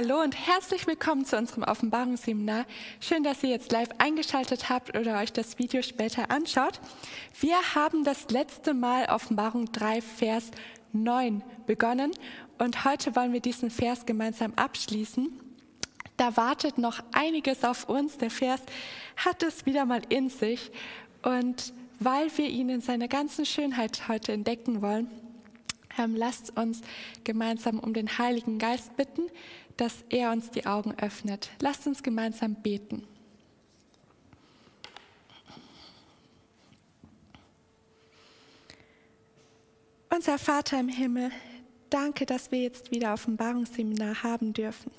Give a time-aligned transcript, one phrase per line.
[0.00, 2.66] Hallo und herzlich willkommen zu unserem Offenbarungsseminar.
[3.00, 6.78] Schön, dass ihr jetzt live eingeschaltet habt oder euch das Video später anschaut.
[7.40, 10.52] Wir haben das letzte Mal Offenbarung 3, Vers
[10.92, 12.12] 9 begonnen
[12.58, 15.32] und heute wollen wir diesen Vers gemeinsam abschließen.
[16.16, 18.18] Da wartet noch einiges auf uns.
[18.18, 18.60] Der Vers
[19.16, 20.70] hat es wieder mal in sich
[21.24, 25.10] und weil wir ihn in seiner ganzen Schönheit heute entdecken wollen,
[25.98, 26.82] ähm, lasst uns
[27.24, 29.22] gemeinsam um den Heiligen Geist bitten,
[29.78, 31.50] dass er uns die Augen öffnet.
[31.60, 33.06] Lasst uns gemeinsam beten.
[40.10, 41.30] Unser Vater im Himmel,
[41.90, 44.90] danke, dass wir jetzt wieder Offenbarungsseminar haben dürfen.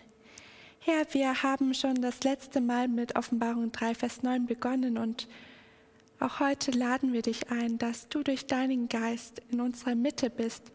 [0.80, 5.27] Herr, wir haben schon das letzte Mal mit Offenbarung 3, Vers 9 begonnen und
[6.21, 10.71] auch heute laden wir dich ein, dass du durch deinen Geist in unserer Mitte bist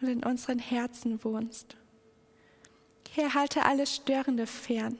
[0.00, 1.76] und in unseren Herzen wohnst.
[3.16, 4.98] Herr, halte alles Störende fern.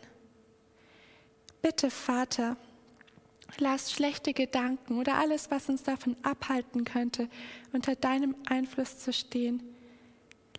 [1.60, 2.56] Bitte, Vater,
[3.58, 7.28] lass schlechte Gedanken oder alles, was uns davon abhalten könnte,
[7.74, 9.62] unter deinem Einfluss zu stehen,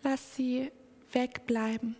[0.04, 0.70] lass sie
[1.10, 1.96] wegbleiben.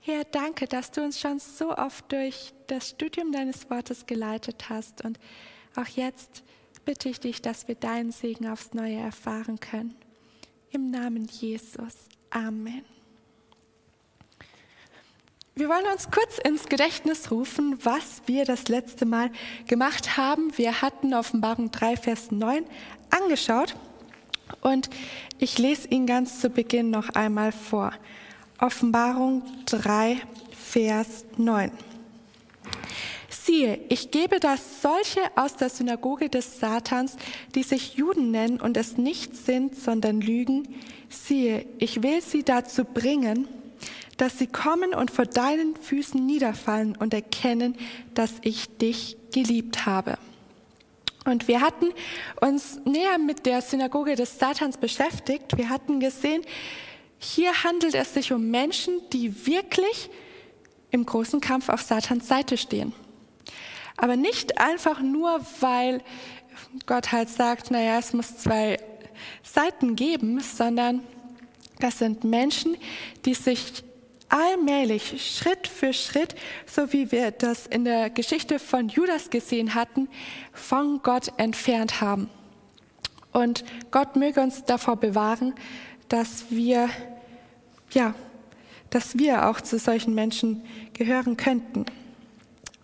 [0.00, 5.02] Herr, danke, dass du uns schon so oft durch das Studium deines Wortes geleitet hast.
[5.02, 5.18] Und
[5.76, 6.42] auch jetzt
[6.84, 9.96] bitte ich dich, dass wir deinen Segen aufs Neue erfahren können.
[10.72, 11.94] Im Namen Jesus.
[12.28, 12.84] Amen.
[15.56, 19.30] Wir wollen uns kurz ins Gedächtnis rufen, was wir das letzte Mal
[19.68, 20.50] gemacht haben.
[20.58, 22.64] Wir hatten Offenbarung 3, Vers 9
[23.10, 23.76] angeschaut
[24.62, 24.90] und
[25.38, 27.92] ich lese ihn ganz zu Beginn noch einmal vor.
[28.58, 30.16] Offenbarung 3,
[30.50, 31.70] Vers 9.
[33.30, 37.16] Siehe, ich gebe das solche aus der Synagoge des Satans,
[37.54, 40.66] die sich Juden nennen und es nicht sind, sondern lügen.
[41.08, 43.46] Siehe, ich will sie dazu bringen,
[44.16, 47.76] dass sie kommen und vor deinen Füßen niederfallen und erkennen,
[48.14, 50.18] dass ich dich geliebt habe.
[51.24, 51.86] Und wir hatten
[52.40, 55.56] uns näher mit der Synagoge des Satans beschäftigt.
[55.56, 56.42] Wir hatten gesehen,
[57.18, 60.10] hier handelt es sich um Menschen, die wirklich
[60.90, 62.92] im großen Kampf auf Satans Seite stehen.
[63.96, 66.02] Aber nicht einfach nur, weil
[66.86, 68.78] Gott halt sagt, naja, es muss zwei
[69.42, 71.02] Seiten geben, sondern
[71.80, 72.76] das sind Menschen,
[73.24, 73.82] die sich
[74.34, 76.34] allmählich, Schritt für Schritt,
[76.66, 80.08] so wie wir das in der Geschichte von Judas gesehen hatten,
[80.52, 82.28] von Gott entfernt haben.
[83.32, 85.54] Und Gott möge uns davor bewahren,
[86.08, 86.90] dass wir,
[87.92, 88.14] ja,
[88.90, 90.64] dass wir auch zu solchen Menschen
[90.94, 91.86] gehören könnten.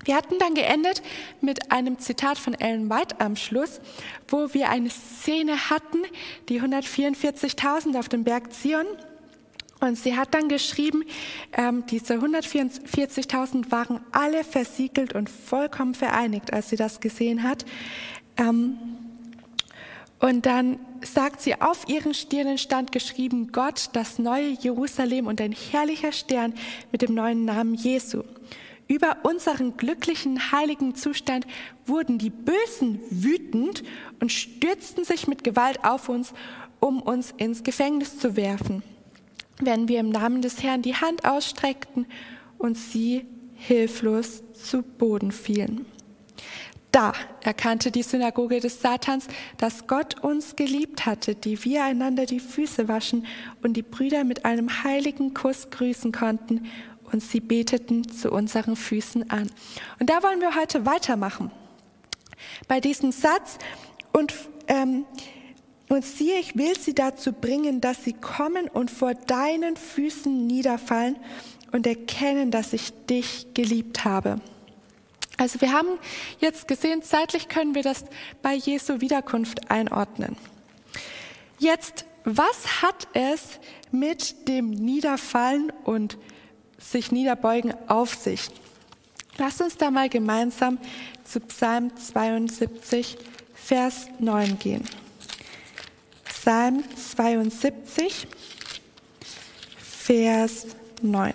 [0.05, 1.03] Wir hatten dann geendet
[1.41, 3.81] mit einem Zitat von Ellen White am Schluss,
[4.29, 5.99] wo wir eine Szene hatten,
[6.49, 8.87] die 144.000 auf dem Berg Zion
[9.81, 11.05] und sie hat dann geschrieben,
[11.55, 17.65] ähm, diese 144.000 waren alle versiegelt und vollkommen vereinigt, als sie das gesehen hat.
[18.37, 18.79] Ähm,
[20.19, 25.53] und dann sagt sie, auf ihren Stirnen stand geschrieben, Gott, das neue Jerusalem und ein
[25.53, 26.53] herrlicher Stern
[26.93, 28.23] mit dem neuen Namen Jesu.
[28.87, 31.47] Über unseren glücklichen, heiligen Zustand
[31.87, 33.83] wurden die Bösen wütend
[34.21, 36.35] und stürzten sich mit Gewalt auf uns,
[36.81, 38.83] um uns ins Gefängnis zu werfen
[39.61, 42.07] wenn wir im Namen des Herrn die Hand ausstreckten
[42.59, 45.87] und sie hilflos zu Boden fielen.
[46.93, 47.13] Da
[47.43, 49.29] erkannte die Synagoge des Satans,
[49.59, 53.27] dass Gott uns geliebt hatte, die wir einander die Füße waschen
[53.63, 56.67] und die Brüder mit einem heiligen Kuss grüßen konnten
[57.13, 59.51] und sie beteten zu unseren Füßen an.
[60.01, 61.53] Und da wollen wir heute weitermachen.
[62.67, 63.59] Bei diesem Satz
[64.13, 64.35] und
[64.67, 65.05] ähm,
[65.91, 71.17] und siehe, ich will sie dazu bringen, dass sie kommen und vor deinen Füßen niederfallen
[71.73, 74.41] und erkennen, dass ich dich geliebt habe.
[75.37, 75.89] Also wir haben
[76.39, 78.05] jetzt gesehen, zeitlich können wir das
[78.41, 80.37] bei Jesu Wiederkunft einordnen.
[81.59, 83.59] Jetzt, was hat es
[83.91, 86.19] mit dem Niederfallen und
[86.79, 88.49] sich niederbeugen auf sich?
[89.39, 90.79] Lasst uns da mal gemeinsam
[91.25, 93.19] zu Psalm 72,
[93.55, 95.00] Vers 9 gehen.
[96.43, 98.27] Psalm 72,
[99.77, 100.69] Vers
[101.03, 101.35] 9.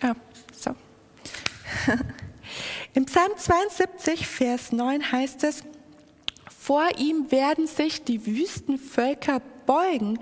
[0.00, 0.14] Ah.
[2.94, 5.62] Im Psalm 72, Vers 9 heißt es,
[6.58, 10.18] vor ihm werden sich die Wüstenvölker beugen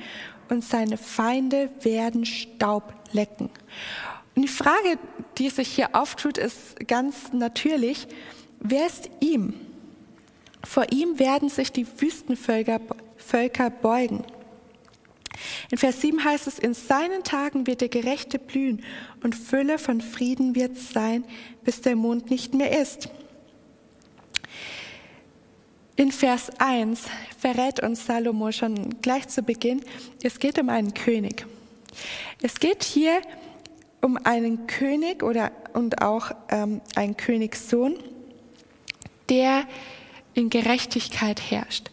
[0.50, 3.50] und seine Feinde werden Staub lecken.
[4.34, 4.98] Und die Frage,
[5.38, 8.06] die sich hier auftut, ist ganz natürlich,
[8.60, 9.54] wer ist ihm?
[10.64, 12.80] Vor ihm werden sich die Wüstenvölker
[13.16, 14.24] Völker beugen.
[15.70, 18.82] In Vers 7 heißt es, in seinen Tagen wird der Gerechte blühen
[19.22, 21.24] und Fülle von Frieden wird sein,
[21.64, 23.08] bis der Mond nicht mehr ist.
[25.96, 27.02] In Vers 1
[27.38, 29.80] verrät uns Salomo schon gleich zu Beginn,
[30.24, 31.46] es geht um einen König.
[32.42, 33.22] Es geht hier
[34.00, 37.96] um einen König oder, und auch ähm, einen Königssohn,
[39.28, 39.66] der
[40.34, 41.92] in Gerechtigkeit herrscht.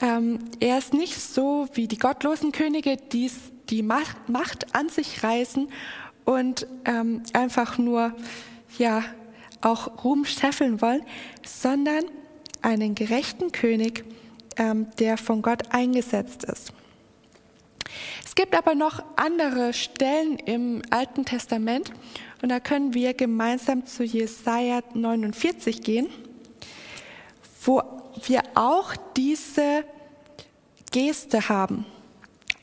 [0.00, 3.30] Ähm, er ist nicht so wie die gottlosen Könige, die
[3.70, 5.68] die Macht, an sich reißen
[6.24, 8.16] und ähm, einfach nur
[8.78, 9.04] ja
[9.60, 11.02] auch Ruhm scheffeln wollen,
[11.46, 12.04] sondern
[12.62, 14.04] einen gerechten König,
[14.56, 16.72] ähm, der von Gott eingesetzt ist.
[18.24, 21.92] Es gibt aber noch andere Stellen im Alten Testament
[22.42, 26.08] und da können wir gemeinsam zu Jesaja 49 gehen,
[27.64, 27.82] wo
[28.26, 29.84] wir auch diese
[30.90, 31.86] Geste haben.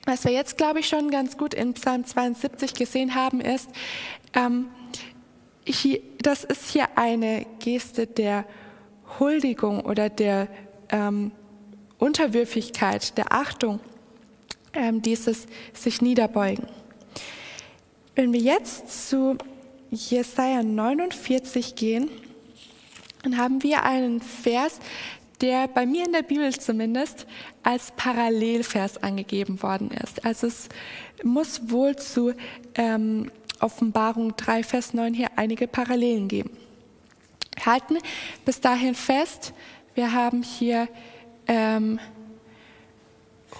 [0.06, 3.70] Was wir jetzt, glaube ich, schon ganz gut in Psalm 72 gesehen haben, ist,
[4.34, 4.68] ähm,
[5.66, 8.46] hier, das ist hier eine Geste der
[9.20, 10.48] Huldigung oder der
[10.90, 11.32] ähm,
[11.98, 13.80] Unterwürfigkeit, der Achtung,
[14.74, 16.68] ähm, dieses sich niederbeugen.
[18.16, 19.38] Wenn wir jetzt zu
[19.92, 22.10] Jesaja 49 gehen,
[23.24, 24.80] dann haben wir einen Vers,
[25.42, 27.26] der bei mir in der Bibel zumindest
[27.64, 30.24] als Parallelvers angegeben worden ist.
[30.26, 30.70] Also es
[31.24, 32.34] muss wohl zu
[32.76, 36.52] ähm, Offenbarung 3, Vers 9 hier einige Parallelen geben.
[37.64, 37.98] Halten
[38.46, 39.54] bis dahin fest,
[39.94, 40.88] wir haben hier
[41.48, 42.00] ähm,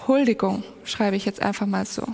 [0.06, 2.04] Huldigung, schreibe ich jetzt einfach mal so.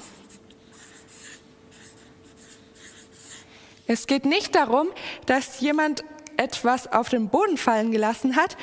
[3.87, 4.89] Es geht nicht darum,
[5.27, 6.05] dass jemand
[6.37, 8.57] etwas auf den Boden fallen gelassen hat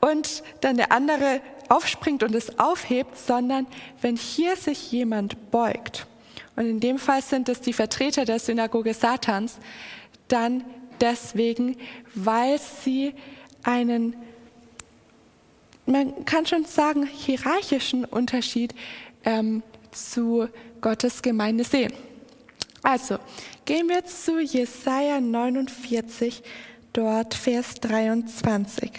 [0.00, 3.66] und dann der andere aufspringt und es aufhebt, sondern
[4.02, 6.06] wenn hier sich jemand beugt,
[6.56, 9.58] und in dem Fall sind es die Vertreter der Synagoge Satans,
[10.28, 10.64] dann
[11.04, 11.76] deswegen,
[12.14, 13.14] weil sie
[13.62, 14.16] einen,
[15.86, 18.74] man kann schon sagen, hierarchischen Unterschied
[19.24, 19.62] ähm,
[19.92, 20.48] zu
[20.80, 21.92] Gottes Gemeinde sehen.
[22.82, 23.18] Also,
[23.64, 26.42] gehen wir zu Jesaja 49,
[26.92, 28.90] dort Vers 23.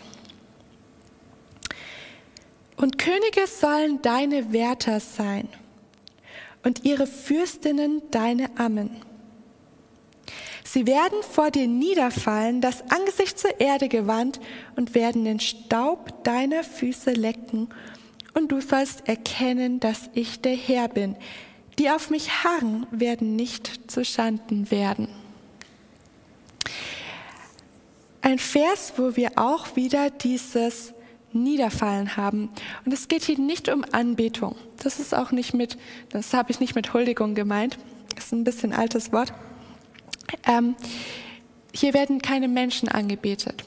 [2.77, 5.47] Und Könige sollen deine Wärter sein
[6.63, 9.01] und ihre Fürstinnen deine Ammen.
[10.75, 14.41] Sie werden vor dir niederfallen, das Angesicht zur Erde gewandt
[14.75, 17.69] und werden den Staub deiner Füße lecken.
[18.33, 21.15] Und du sollst erkennen, dass ich der Herr bin.
[21.79, 25.07] Die auf mich harren, werden nicht zu Schanden werden.
[28.21, 30.93] Ein Vers, wo wir auch wieder dieses
[31.31, 32.49] Niederfallen haben.
[32.83, 34.57] Und es geht hier nicht um Anbetung.
[34.83, 35.77] Das ist auch nicht mit,
[36.09, 37.77] das habe ich nicht mit Huldigung gemeint.
[38.13, 39.31] Das ist ein bisschen altes Wort.
[40.45, 40.75] Ähm,
[41.73, 43.63] hier werden keine Menschen angebetet.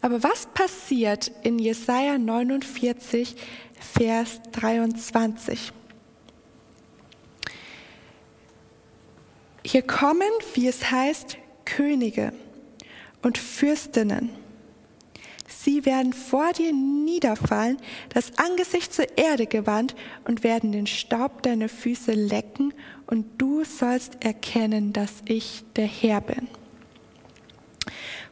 [0.00, 3.34] Aber was passiert in Jesaja 49,
[3.78, 5.72] Vers 23?
[9.64, 12.32] Hier kommen, wie es heißt, Könige
[13.22, 14.30] und Fürstinnen.
[15.66, 17.78] Sie werden vor dir niederfallen,
[18.10, 22.72] das Angesicht zur Erde gewandt und werden den Staub deiner Füße lecken
[23.08, 26.46] und du sollst erkennen, dass ich der Herr bin.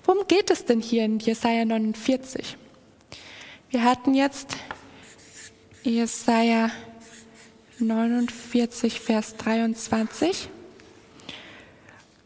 [0.05, 2.57] Worum geht es denn hier in Jesaja 49?
[3.69, 4.57] Wir hatten jetzt
[5.83, 6.71] Jesaja
[7.81, 10.51] 49, Vers 23.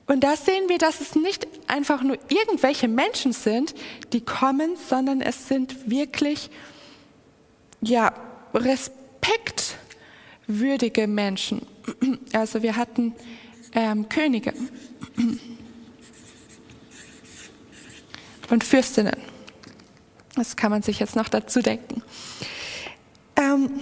[0.09, 3.75] Und da sehen wir, dass es nicht einfach nur irgendwelche Menschen sind,
[4.13, 6.49] die kommen, sondern es sind wirklich,
[7.83, 8.15] ja,
[8.55, 11.67] respektwürdige Menschen.
[12.33, 13.15] Also wir hatten
[13.73, 14.55] ähm, Könige
[18.51, 19.17] und Fürstinnen.
[20.35, 22.03] Das kann man sich jetzt noch dazu denken.
[23.37, 23.81] Ähm,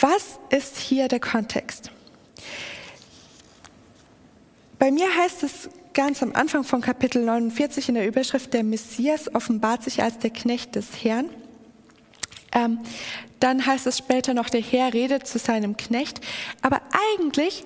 [0.00, 1.89] was ist hier der Kontext?
[4.90, 9.32] Bei mir heißt es ganz am Anfang von Kapitel 49 in der Überschrift, der Messias
[9.32, 11.30] offenbart sich als der Knecht des Herrn.
[12.50, 12.80] Ähm,
[13.38, 16.20] dann heißt es später noch, der Herr redet zu seinem Knecht.
[16.60, 16.80] Aber
[17.22, 17.62] eigentlich,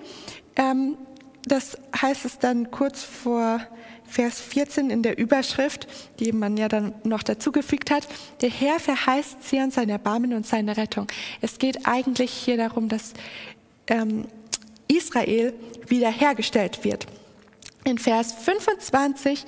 [0.57, 0.99] ähm,
[1.47, 3.59] das heißt es dann kurz vor
[4.05, 5.87] Vers 14 in der Überschrift,
[6.21, 8.07] die man ja dann noch dazugefügt hat,
[8.43, 11.07] der Herr verheißt Zion sein Erbarmen und seine Rettung.
[11.41, 13.15] Es geht eigentlich hier darum, dass
[13.87, 14.27] ähm,
[14.89, 15.53] Israel
[15.89, 17.07] wiederhergestellt wird.
[17.85, 19.45] In Vers 25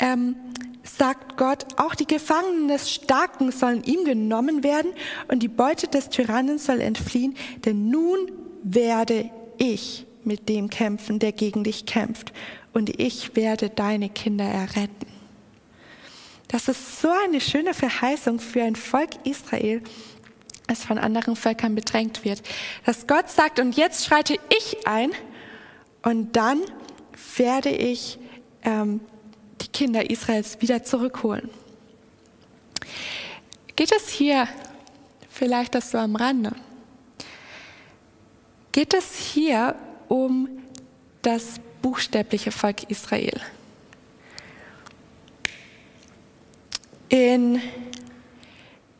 [0.00, 0.36] ähm,
[0.82, 4.92] sagt Gott, auch die Gefangenen des Starken sollen ihm genommen werden
[5.28, 11.32] und die Beute des Tyrannen soll entfliehen, denn nun werde ich mit dem kämpfen, der
[11.32, 12.32] gegen dich kämpft,
[12.72, 15.06] und ich werde deine Kinder erretten.
[16.48, 19.82] Das ist so eine schöne Verheißung für ein Volk Israel,
[20.66, 22.42] das von anderen Völkern bedrängt wird.
[22.84, 25.10] Dass Gott sagt, und jetzt schreite ich ein
[26.02, 26.60] und dann
[27.36, 28.18] werde ich
[28.62, 29.00] ähm,
[29.60, 31.48] die Kinder Israels wieder zurückholen.
[33.74, 34.48] Geht es hier,
[35.28, 36.52] vielleicht das so am Rande,
[38.72, 39.74] geht es hier
[40.08, 40.48] um
[41.22, 43.40] das buchstäbliche Volk Israel?
[47.08, 47.60] In,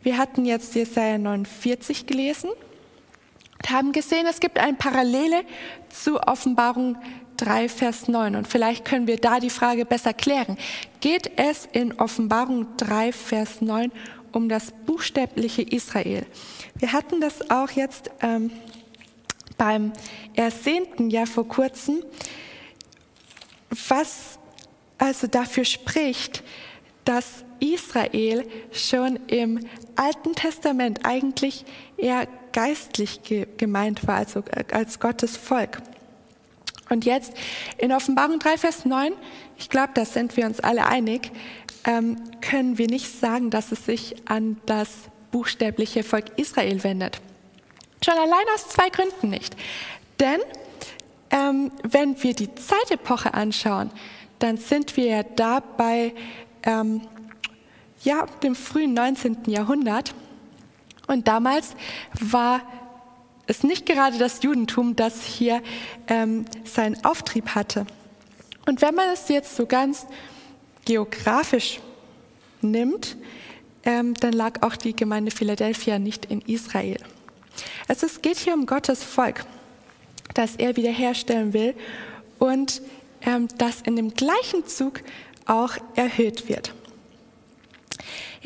[0.07, 5.43] wir hatten jetzt Jesaja 49 gelesen und haben gesehen, es gibt eine Parallele
[5.89, 6.97] zu Offenbarung
[7.39, 8.37] 3, Vers 9.
[8.37, 10.59] Und vielleicht können wir da die Frage besser klären.
[11.01, 13.91] Geht es in Offenbarung 3, Vers 9
[14.31, 16.25] um das buchstäbliche Israel?
[16.77, 18.53] Wir hatten das auch jetzt ähm,
[19.59, 19.93] beim
[20.37, 22.05] Ersehnten ja vor kurzem,
[23.89, 24.39] was
[24.99, 26.45] also dafür spricht,
[27.05, 29.61] dass Israel schon im
[29.97, 31.65] Alten Testament eigentlich
[31.97, 33.21] eher geistlich
[33.57, 35.83] gemeint war, also als Gottes Volk.
[36.89, 37.33] Und jetzt
[37.79, 39.13] in Offenbarung 3, Vers 9,
[39.59, 41.33] ich glaube, da sind wir uns alle einig,
[41.85, 44.91] ähm, können wir nicht sagen, dass es sich an das
[45.31, 47.21] buchstäbliche Volk Israel wendet.
[48.05, 49.57] Schon allein aus zwei Gründen nicht.
[50.21, 50.41] Denn
[51.31, 53.91] ähm, wenn wir die Zeitepoche anschauen,
[54.39, 56.15] dann sind wir ja da bei
[56.63, 57.03] ähm,
[58.07, 59.39] ja, dem frühen 19.
[59.49, 60.15] Jahrhundert.
[61.07, 61.75] Und damals
[62.21, 62.63] war
[63.47, 65.63] es nicht gerade das Judentum, das hier
[66.09, 67.87] ähm, seinen Auftrieb hatte.
[68.67, 70.07] Und wenn man es jetzt so ganz
[70.85, 71.81] geografisch
[72.61, 73.17] nimmt,
[73.85, 76.99] ähm, dann lag auch die Gemeinde Philadelphia nicht in Israel.
[77.87, 79.45] Also es geht hier um Gottes Volk,
[80.35, 81.75] das er wiederherstellen will
[82.39, 82.83] und
[83.23, 85.01] ähm, das in dem gleichen Zug
[85.47, 86.75] auch erhöht wird.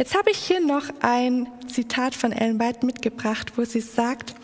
[0.00, 4.35] Jetzt habe ich hier noch ein Zitat von Ellen White mitgebracht, wo sie sagt,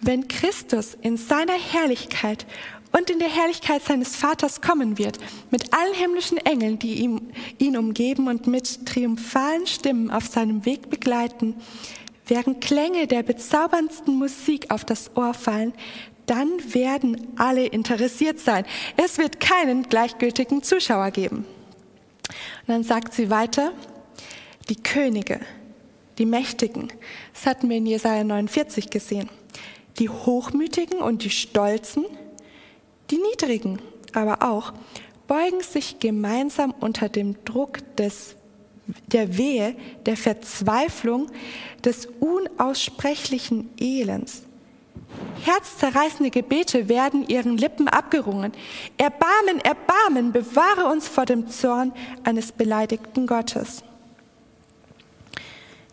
[0.00, 2.46] wenn Christus in seiner Herrlichkeit
[2.90, 5.18] und in der Herrlichkeit seines Vaters kommen wird,
[5.50, 7.20] mit allen himmlischen Engeln, die ihm,
[7.58, 11.56] ihn umgeben und mit triumphalen Stimmen auf seinem Weg begleiten,
[12.26, 15.74] während Klänge der bezauberndsten Musik auf das Ohr fallen,
[16.24, 18.64] dann werden alle interessiert sein.
[18.96, 21.44] Es wird keinen gleichgültigen Zuschauer geben.
[22.66, 23.74] Und dann sagt sie weiter,
[24.70, 25.40] die Könige,
[26.18, 26.92] die Mächtigen,
[27.34, 29.28] das hatten wir in Jesaja 49 gesehen,
[29.98, 32.04] die Hochmütigen und die Stolzen,
[33.10, 33.80] die Niedrigen
[34.14, 34.72] aber auch,
[35.26, 38.36] beugen sich gemeinsam unter dem Druck des,
[39.08, 39.74] der Wehe,
[40.06, 41.26] der Verzweiflung,
[41.84, 44.42] des unaussprechlichen Elends.
[45.42, 48.52] Herzzerreißende Gebete werden ihren Lippen abgerungen.
[48.96, 53.82] Erbarmen, Erbarmen, bewahre uns vor dem Zorn eines beleidigten Gottes.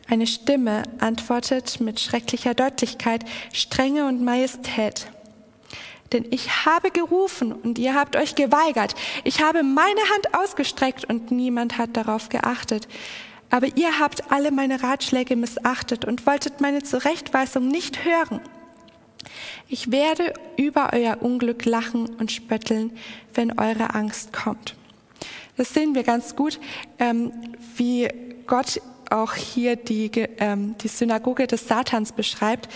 [0.09, 5.07] Eine Stimme antwortet mit schrecklicher Deutlichkeit, Strenge und Majestät.
[6.13, 8.95] Denn ich habe gerufen und ihr habt euch geweigert.
[9.25, 12.87] Ich habe meine Hand ausgestreckt und niemand hat darauf geachtet.
[13.49, 18.39] Aber ihr habt alle meine Ratschläge missachtet und wolltet meine Zurechtweisung nicht hören.
[19.67, 22.97] Ich werde über euer Unglück lachen und spötteln,
[23.33, 24.75] wenn eure Angst kommt.
[25.57, 26.59] Das sehen wir ganz gut,
[26.99, 27.33] ähm,
[27.75, 28.07] wie
[28.45, 28.79] Gott
[29.11, 32.69] auch hier die, ähm, die Synagoge des Satans beschreibt,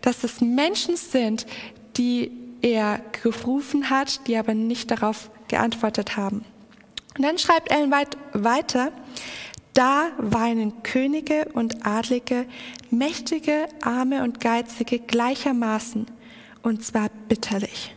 [0.00, 1.46] dass es Menschen sind,
[1.96, 2.30] die
[2.60, 6.44] er gerufen hat, die aber nicht darauf geantwortet haben.
[7.16, 8.92] Und dann schreibt Ellen White weiter,
[9.74, 12.46] da weinen Könige und Adlige,
[12.90, 16.06] Mächtige, Arme und Geizige gleichermaßen,
[16.62, 17.94] und zwar bitterlich.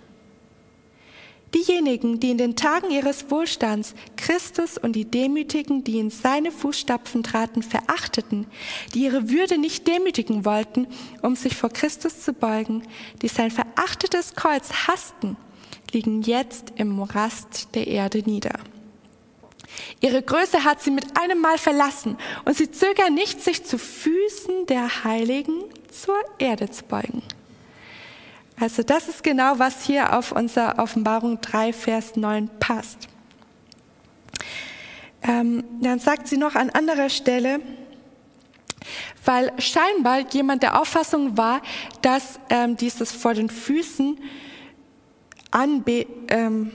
[1.53, 7.23] Diejenigen, die in den Tagen ihres Wohlstands Christus und die Demütigen, die in seine Fußstapfen
[7.23, 8.47] traten, verachteten,
[8.93, 10.87] die ihre Würde nicht demütigen wollten,
[11.21, 12.83] um sich vor Christus zu beugen,
[13.21, 15.35] die sein verachtetes Kreuz hassten,
[15.91, 18.57] liegen jetzt im Morast der Erde nieder.
[19.99, 24.67] Ihre Größe hat sie mit einem Mal verlassen und sie zögern nicht, sich zu Füßen
[24.67, 27.21] der Heiligen zur Erde zu beugen.
[28.61, 33.07] Also das ist genau, was hier auf unser Offenbarung 3, Vers 9 passt.
[35.23, 37.59] Ähm, dann sagt sie noch an anderer Stelle,
[39.25, 41.63] weil scheinbar jemand der Auffassung war,
[42.03, 44.19] dass ähm, dieses vor den Füßen
[45.49, 46.71] anbe ähm,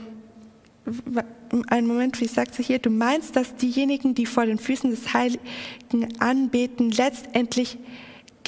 [1.69, 5.13] einen Moment, wie sagt sie hier, du meinst, dass diejenigen, die vor den Füßen des
[5.13, 7.77] Heiligen anbeten, letztendlich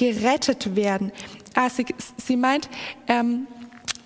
[0.00, 1.12] gerettet werden.
[1.76, 1.84] Sie,
[2.16, 2.70] sie meint,
[3.06, 3.46] ähm,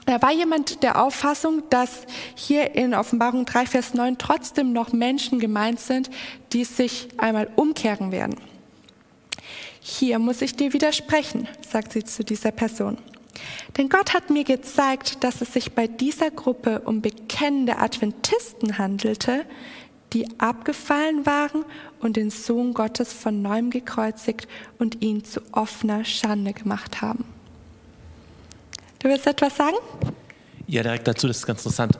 [0.06, 5.38] da war jemand der Auffassung, dass hier in Offenbarung 3, Vers 9 trotzdem noch Menschen
[5.38, 6.10] gemeint sind,
[6.52, 8.34] die sich einmal umkehren werden.
[9.80, 12.98] Hier muss ich dir widersprechen, sagt sie zu dieser Person.
[13.76, 19.44] Denn Gott hat mir gezeigt, dass es sich bei dieser Gruppe um bekennende Adventisten handelte,
[20.12, 21.64] die abgefallen waren
[22.00, 24.46] und den Sohn Gottes von neuem gekreuzigt
[24.78, 27.24] und ihn zu offener Schande gemacht haben.
[29.00, 29.76] Du willst etwas sagen?
[30.66, 31.98] Ja, direkt dazu, das ist ganz interessant.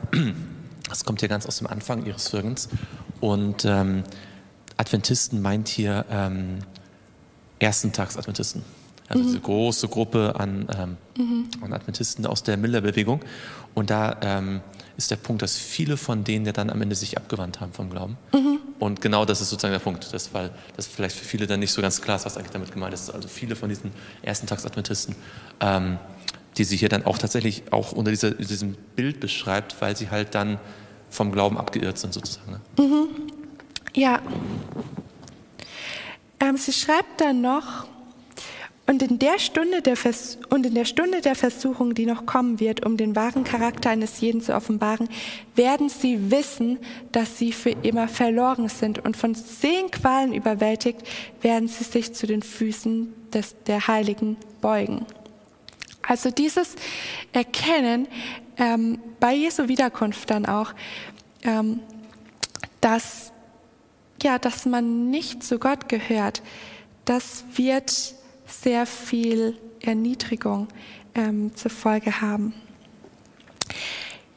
[0.87, 2.69] Das kommt hier ganz aus dem Anfang ihres Wirkens.
[3.19, 4.03] Und ähm,
[4.77, 6.59] Adventisten meint hier ähm,
[7.59, 8.63] Erstentagsadventisten.
[9.07, 9.27] Also mhm.
[9.27, 11.49] diese große Gruppe an, ähm, mhm.
[11.61, 13.21] an Adventisten aus der Miller-Bewegung.
[13.73, 14.61] Und da ähm,
[14.97, 17.89] ist der Punkt, dass viele von denen ja dann am Ende sich abgewandt haben vom
[17.89, 18.17] Glauben.
[18.33, 18.59] Mhm.
[18.79, 21.71] Und genau das ist sozusagen der Punkt, das, weil das vielleicht für viele dann nicht
[21.71, 23.09] so ganz klar ist, was eigentlich damit gemeint ist.
[23.09, 25.15] Also viele von diesen Erstentagsadventisten,
[25.59, 25.97] ähm,
[26.57, 30.35] die sich hier dann auch tatsächlich auch unter dieser, diesem Bild beschreibt, weil sie halt
[30.35, 30.59] dann
[31.09, 32.51] vom Glauben abgeirrt sind sozusagen.
[32.51, 32.83] Ne?
[32.83, 33.07] Mhm.
[33.93, 34.21] Ja.
[36.39, 37.87] Ähm, sie schreibt dann noch,
[38.87, 42.59] und in, der Stunde der Vers und in der Stunde der Versuchung, die noch kommen
[42.59, 45.09] wird, um den wahren Charakter eines jeden zu offenbaren,
[45.55, 46.77] werden sie wissen,
[47.11, 49.03] dass sie für immer verloren sind.
[49.03, 51.01] Und von Sehenqualen überwältigt,
[51.41, 55.07] werden sie sich zu den Füßen des, der Heiligen beugen.
[56.03, 56.75] Also dieses
[57.33, 58.07] Erkennen
[58.57, 60.73] ähm, bei Jesu Wiederkunft dann auch,
[61.41, 61.79] ähm,
[62.81, 63.31] dass,
[64.21, 66.43] ja, dass man nicht zu Gott gehört,
[67.05, 68.13] das wird
[68.61, 70.67] sehr viel Erniedrigung
[71.13, 72.53] ähm, zur Folge haben.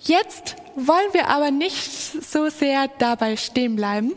[0.01, 1.91] Jetzt wollen wir aber nicht
[2.25, 4.13] so sehr dabei stehen bleiben,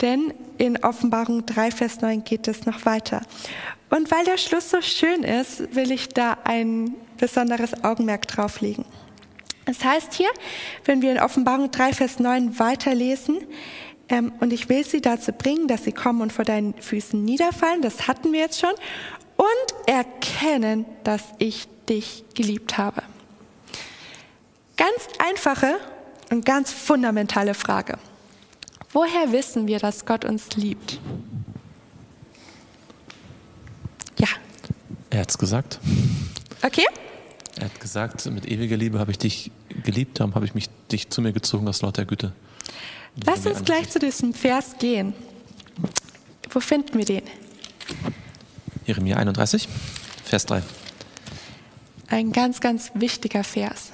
[0.00, 3.22] denn in Offenbarung 3, Vers 9 geht es noch weiter.
[3.90, 8.84] Und weil der Schluss so schön ist, will ich da ein besonderes Augenmerk drauf legen.
[9.66, 10.30] Es heißt hier,
[10.84, 13.38] wenn wir in Offenbarung 3, Vers 9 weiterlesen,
[14.08, 17.82] ähm, und ich will sie dazu bringen, dass sie kommen und vor deinen Füßen niederfallen,
[17.82, 18.74] das hatten wir jetzt schon,
[19.40, 23.02] und erkennen, dass ich dich geliebt habe.
[24.76, 25.78] Ganz einfache
[26.30, 27.98] und ganz fundamentale Frage.
[28.92, 31.00] Woher wissen wir, dass Gott uns liebt?
[34.18, 34.28] Ja.
[35.08, 35.80] Er hat es gesagt.
[36.62, 36.84] Okay.
[37.56, 39.50] Er hat gesagt, mit ewiger Liebe habe ich dich
[39.84, 42.32] geliebt, darum habe ich mich dich zu mir gezogen aus lauter Güte.
[43.24, 45.14] Lass uns gleich zu diesem Vers gehen.
[46.50, 47.22] Wo finden wir den?
[48.90, 49.68] Jeremia 31,
[50.24, 50.64] Vers 3.
[52.08, 53.92] Ein ganz, ganz wichtiger Vers.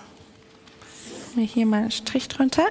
[1.36, 2.64] Hier mal einen Strich drunter.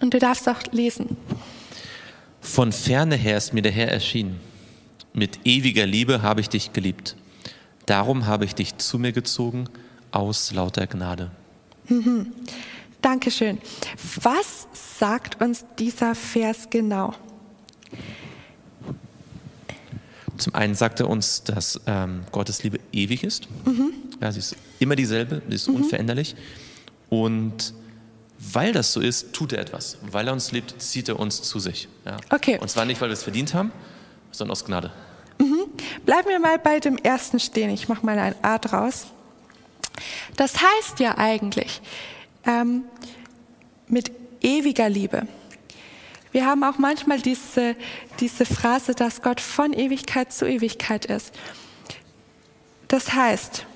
[0.00, 1.18] Und du darfst auch lesen.
[2.40, 4.40] Von ferne her ist mir der Herr erschienen.
[5.12, 7.14] Mit ewiger Liebe habe ich dich geliebt.
[7.84, 9.68] Darum habe ich dich zu mir gezogen
[10.14, 11.30] aus lauter Gnade.
[11.88, 12.32] Mhm.
[13.02, 13.58] Dankeschön.
[14.22, 14.66] Was
[14.98, 17.14] sagt uns dieser Vers genau?
[20.38, 23.48] Zum einen sagt er uns, dass ähm, Gottes Liebe ewig ist.
[23.66, 23.92] Mhm.
[24.20, 25.76] Ja, sie ist immer dieselbe, sie ist mhm.
[25.76, 26.34] unveränderlich.
[27.10, 27.74] Und
[28.38, 29.98] weil das so ist, tut er etwas.
[30.10, 31.88] Weil er uns liebt, zieht er uns zu sich.
[32.04, 32.16] Ja.
[32.30, 32.58] Okay.
[32.58, 33.70] Und zwar nicht, weil wir es verdient haben,
[34.32, 34.90] sondern aus Gnade.
[35.38, 35.66] Mhm.
[36.04, 37.70] Bleiben wir mal bei dem ersten stehen.
[37.70, 39.06] Ich mache mal ein A draus.
[40.36, 41.80] Das heißt ja eigentlich
[42.46, 42.84] ähm,
[43.86, 45.26] mit ewiger Liebe.
[46.32, 47.76] Wir haben auch manchmal diese,
[48.18, 51.32] diese Phrase, dass Gott von Ewigkeit zu Ewigkeit ist.
[52.88, 53.66] Das heißt,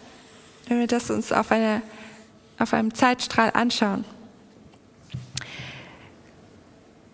[0.67, 1.83] wenn wir das uns auf, eine,
[2.59, 4.05] auf einem Zeitstrahl anschauen,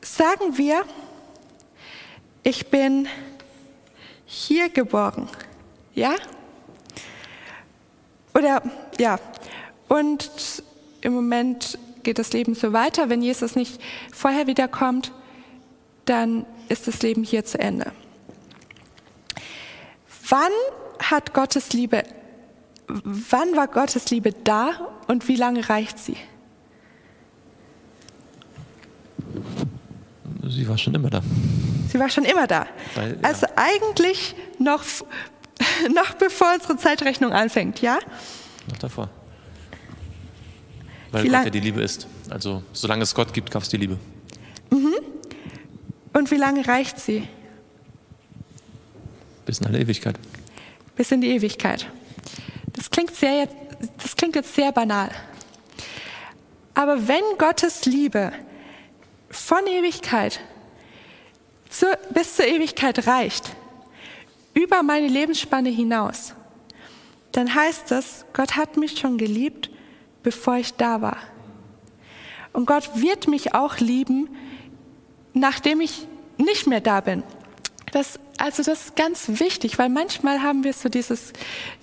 [0.01, 0.85] sagen wir,
[2.43, 3.09] ich bin
[4.27, 5.29] hier geboren,
[5.95, 6.14] ja?
[8.44, 8.62] Oder
[8.98, 9.18] ja,
[9.88, 10.30] und
[11.00, 13.09] im Moment geht das Leben so weiter.
[13.09, 13.80] Wenn Jesus nicht
[14.12, 15.12] vorher wiederkommt,
[16.04, 17.90] dann ist das Leben hier zu Ende.
[20.28, 20.52] Wann
[20.98, 22.02] hat Gottes Liebe,
[22.87, 26.16] wann war Gottes Liebe da und wie lange reicht sie?
[30.46, 31.22] Sie war schon immer da.
[31.88, 32.66] Sie war schon immer da.
[32.94, 33.18] Weil, ja.
[33.22, 34.85] Also eigentlich noch
[35.95, 37.99] noch bevor unsere Zeitrechnung anfängt, ja?
[38.69, 39.09] Noch davor.
[41.13, 42.09] Weil Gott ja die Liebe ist.
[42.29, 43.99] Also solange es Gott gibt, gab es die Liebe.
[44.71, 44.95] Mhm.
[46.13, 47.29] Und wie lange reicht sie?
[49.47, 50.19] Bis in alle Ewigkeit.
[50.97, 51.87] Bis in die Ewigkeit.
[52.73, 53.49] Das klingt, sehr,
[54.03, 55.11] das klingt jetzt sehr banal.
[56.75, 58.33] Aber wenn Gottes Liebe
[59.31, 60.41] von Ewigkeit
[61.69, 63.55] zur, bis zur Ewigkeit reicht,
[64.55, 66.35] über meine Lebensspanne hinaus,
[67.33, 69.71] dann heißt das, Gott hat mich schon geliebt,
[70.23, 71.19] bevor ich da war.
[72.53, 74.29] Und Gott wird mich auch lieben,
[75.33, 76.07] nachdem ich
[76.38, 77.25] nicht mehr da bin.
[77.93, 81.33] Das, also das ist ganz wichtig, weil manchmal haben wir so dieses,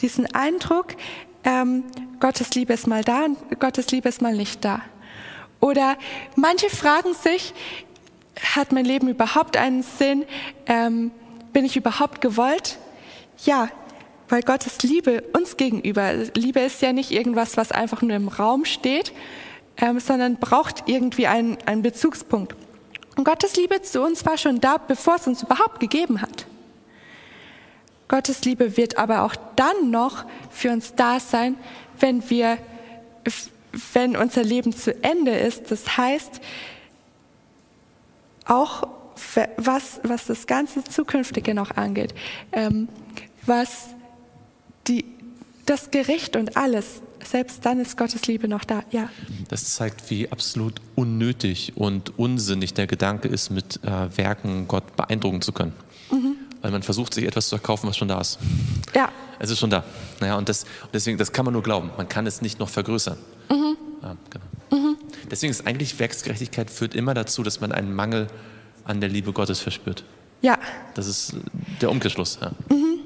[0.02, 0.96] diesen Eindruck,
[1.44, 1.84] ähm,
[2.20, 4.82] Gottes Liebe ist mal da und Gottes Liebe ist mal nicht da.
[5.60, 5.98] Oder
[6.36, 7.54] manche fragen sich,
[8.56, 10.26] hat mein Leben überhaupt einen Sinn?
[10.66, 11.12] Ähm,
[11.54, 12.78] bin ich überhaupt gewollt?
[13.46, 13.70] Ja,
[14.30, 18.66] weil Gottes Liebe uns gegenüber, Liebe ist ja nicht irgendwas, was einfach nur im Raum
[18.66, 19.12] steht,
[19.78, 22.56] ähm, sondern braucht irgendwie einen, einen Bezugspunkt.
[23.18, 26.46] Und Gottes Liebe zu uns war schon da, bevor es uns überhaupt gegeben hat.
[28.08, 31.56] Gottes Liebe wird aber auch dann noch für uns da sein,
[32.00, 32.58] wenn wir,
[33.94, 35.72] wenn unser Leben zu Ende ist.
[35.72, 36.42] Das heißt,
[38.46, 38.88] auch
[39.58, 42.14] was, was das ganze Zukünftige noch angeht,
[42.52, 42.88] ähm,
[43.46, 43.90] was
[44.88, 45.06] die,
[45.66, 49.10] das Gericht und alles, selbst dann ist Gottes Liebe noch da, ja.
[49.50, 55.42] Das zeigt, wie absolut unnötig und unsinnig der Gedanke ist, mit äh, Werken Gott beeindrucken
[55.42, 55.74] zu können.
[56.12, 56.36] Mhm.
[56.62, 58.40] Weil man versucht, sich etwas zu erkaufen, was schon da ist.
[58.94, 59.10] Ja.
[59.40, 59.84] Es ist schon da.
[60.20, 61.90] Naja, und, das, und deswegen, das kann man nur glauben.
[61.98, 63.18] Man kann es nicht noch vergrößern.
[63.50, 63.78] Mhm.
[64.04, 64.46] Ja, genau.
[64.84, 64.98] mhm.
[65.30, 68.28] Deswegen ist eigentlich Werksgerechtigkeit führt immer dazu, dass man einen Mangel
[68.86, 70.04] an der Liebe Gottes verspürt.
[70.42, 70.58] Ja.
[70.96, 71.36] Das ist
[71.82, 72.40] der Umkehrschluss.
[72.42, 72.52] Ja.
[72.70, 73.00] Mhm.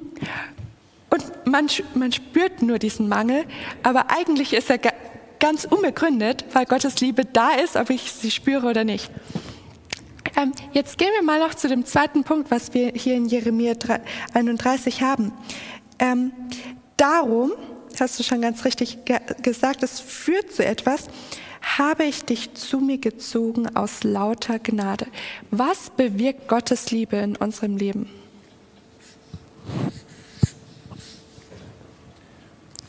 [1.09, 3.45] Und man, man spürt nur diesen Mangel,
[3.83, 4.79] aber eigentlich ist er
[5.39, 9.11] ganz unbegründet, weil Gottes Liebe da ist, ob ich sie spüre oder nicht.
[10.35, 13.73] Ähm, jetzt gehen wir mal noch zu dem zweiten Punkt, was wir hier in Jeremia
[14.33, 15.31] 31 haben.
[15.99, 16.31] Ähm,
[16.97, 17.53] darum,
[17.99, 21.05] hast du schon ganz richtig ge gesagt, es führt zu etwas,
[21.65, 25.07] habe ich dich zu mir gezogen aus lauter Gnade.
[25.51, 28.07] Was bewirkt Gottes Liebe in unserem Leben?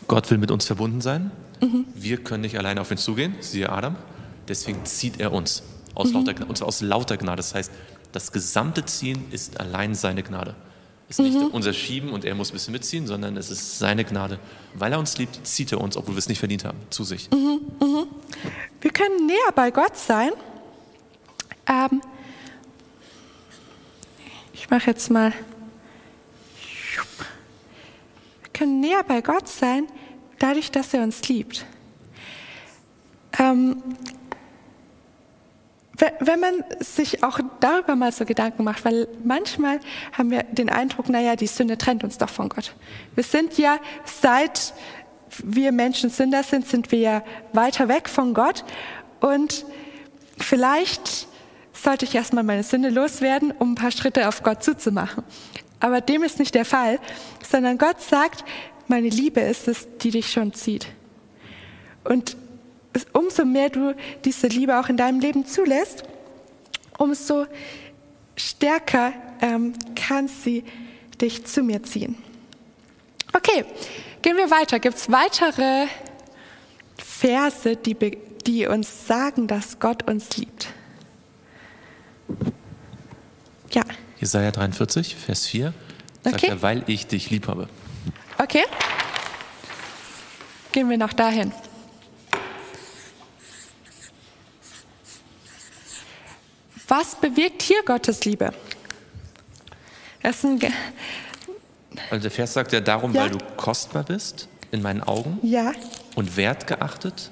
[0.07, 1.31] Gott will mit uns verbunden sein.
[1.61, 1.87] Mhm.
[1.95, 3.97] Wir können nicht alleine auf ihn zugehen, siehe Adam.
[4.47, 5.63] Deswegen zieht er uns
[5.95, 6.25] aus, mhm.
[6.25, 7.39] lauter, und zwar aus lauter Gnade.
[7.39, 7.73] Das heißt,
[8.13, 10.55] das gesamte Ziehen ist allein seine Gnade.
[11.09, 11.47] Es ist nicht mhm.
[11.49, 14.39] unser Schieben und er muss ein bisschen mitziehen, sondern es ist seine Gnade.
[14.75, 17.31] Weil er uns liebt, zieht er uns, obwohl wir es nicht verdient haben, zu sich.
[17.31, 17.61] Mhm.
[17.81, 18.07] mhm.
[18.81, 20.31] Wir können näher bei Gott sein.
[21.69, 22.01] Ähm,
[24.53, 25.33] ich mache jetzt mal
[28.57, 29.87] können näher bei Gott sein,
[30.39, 31.67] dadurch, dass er uns liebt.
[33.39, 33.83] Ähm,
[36.21, 39.81] wenn man sich auch darüber mal so Gedanken macht, weil manchmal
[40.13, 42.75] haben wir den Eindruck, naja, die Sünde trennt uns doch von Gott.
[43.15, 44.75] Wir sind ja, seit
[45.45, 47.23] wir Menschen Sünder sind, sind wir ja
[47.53, 48.65] weiter weg von Gott
[49.21, 49.65] und
[50.39, 51.27] vielleicht
[51.73, 55.25] sollte ich erstmal meine Sünde loswerden, um ein paar Schritte auf Gott zuzumachen.
[55.81, 56.99] Aber dem ist nicht der Fall,
[57.49, 58.45] sondern Gott sagt,
[58.89, 60.87] meine Liebe ist es, die dich schon zieht.
[62.05, 62.37] Und
[63.13, 63.95] umso mehr du
[64.25, 66.05] diese Liebe auch in deinem Leben zulässt,
[66.99, 67.47] umso
[68.37, 70.65] stärker ähm, kann sie
[71.21, 72.17] dich zu mir ziehen.
[73.33, 73.65] Okay,
[74.27, 74.81] gehen wir weiter.
[74.81, 75.87] Gibt es weitere
[76.99, 77.95] Verse, die,
[78.45, 80.67] die uns sagen, dass Gott uns liebt?
[83.71, 83.85] Ja.
[84.19, 85.73] Jesaja 43, Vers 4,
[86.25, 86.49] sagt okay.
[86.49, 87.69] er, weil ich dich lieb habe.
[88.37, 88.65] Okay.
[90.73, 91.53] Gehen wir noch dahin.
[96.89, 98.53] Was bewirkt hier Gottes Liebe?
[102.11, 103.23] Also der Vers sagt ja darum, ja.
[103.23, 105.73] weil du kostbar bist in meinen Augen ja.
[106.15, 107.31] und wertgeachtet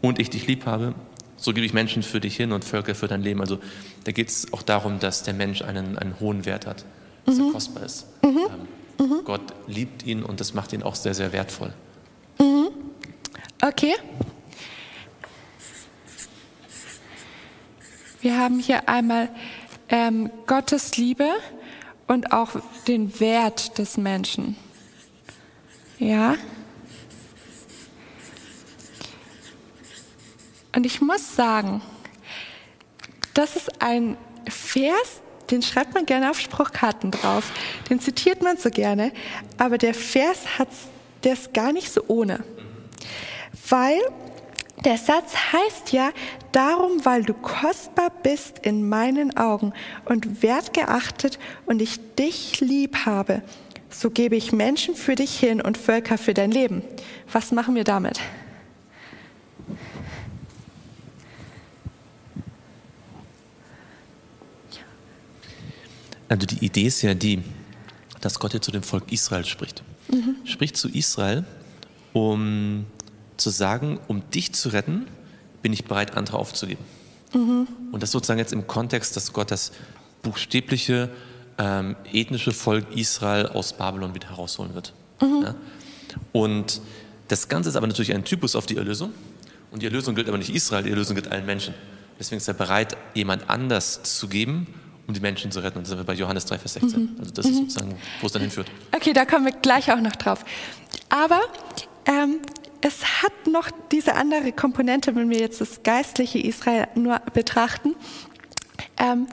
[0.00, 0.94] und ich dich lieb habe,
[1.36, 3.40] so gebe ich Menschen für dich hin und Völker für dein Leben.
[3.40, 3.58] Also
[4.04, 6.84] da geht es auch darum, dass der Mensch einen, einen hohen Wert hat,
[7.26, 7.46] dass mhm.
[7.46, 8.06] er kostbar ist.
[8.22, 8.38] Mhm.
[8.98, 9.24] Ähm, mhm.
[9.24, 11.72] Gott liebt ihn und das macht ihn auch sehr, sehr wertvoll.
[12.38, 12.68] Mhm.
[13.62, 13.94] Okay.
[18.20, 19.28] Wir haben hier einmal
[19.90, 21.28] ähm, Gottes Liebe
[22.06, 22.50] und auch
[22.86, 24.56] den Wert des Menschen.
[25.98, 26.36] Ja.
[30.74, 31.82] Und ich muss sagen,
[33.32, 34.16] das ist ein
[34.48, 37.52] Vers, den schreibt man gerne auf Spruchkarten drauf.
[37.90, 39.12] Den zitiert man so gerne.
[39.58, 40.68] Aber der Vers hat,
[41.22, 42.44] ist gar nicht so ohne.
[43.68, 43.98] Weil
[44.82, 46.10] Der Satz heißt ja,
[46.52, 49.72] darum, weil du kostbar bist in meinen Augen
[50.04, 53.42] und wertgeachtet und ich dich lieb habe,
[53.88, 56.82] so gebe ich Menschen für dich hin und Völker für dein Leben.
[57.32, 58.20] Was machen wir damit?
[66.28, 67.42] Also die Idee ist ja die,
[68.20, 69.82] dass Gott hier zu dem Volk Israel spricht.
[70.08, 70.36] Mhm.
[70.44, 71.44] Spricht zu Israel,
[72.12, 72.86] um
[73.36, 75.06] zu sagen, um dich zu retten,
[75.62, 76.84] bin ich bereit, andere aufzugeben.
[77.32, 77.66] Mhm.
[77.92, 79.72] Und das sozusagen jetzt im Kontext, dass Gott das
[80.22, 81.10] buchstäbliche
[81.58, 84.92] ähm, ethnische Volk Israel aus Babylon wieder herausholen wird.
[85.20, 85.42] Mhm.
[85.42, 85.54] Ja?
[86.32, 86.80] Und
[87.28, 89.12] das Ganze ist aber natürlich ein Typus auf die Erlösung.
[89.70, 91.74] Und die Erlösung gilt aber nicht Israel, die Erlösung gilt allen Menschen.
[92.18, 94.66] Deswegen ist er bereit, jemand anders zu geben,
[95.06, 95.78] um die Menschen zu retten.
[95.78, 97.00] Und das sind wir bei Johannes 3, Vers 16.
[97.00, 97.08] Mhm.
[97.18, 97.58] Also das ist mhm.
[97.68, 98.70] sozusagen, wo es dann hinführt.
[98.94, 100.44] Okay, da kommen wir gleich auch noch drauf.
[101.08, 101.40] Aber
[102.06, 102.40] ähm,
[102.84, 107.96] es hat noch diese andere Komponente, wenn wir jetzt das geistliche Israel nur betrachten.
[108.98, 109.26] Ähm,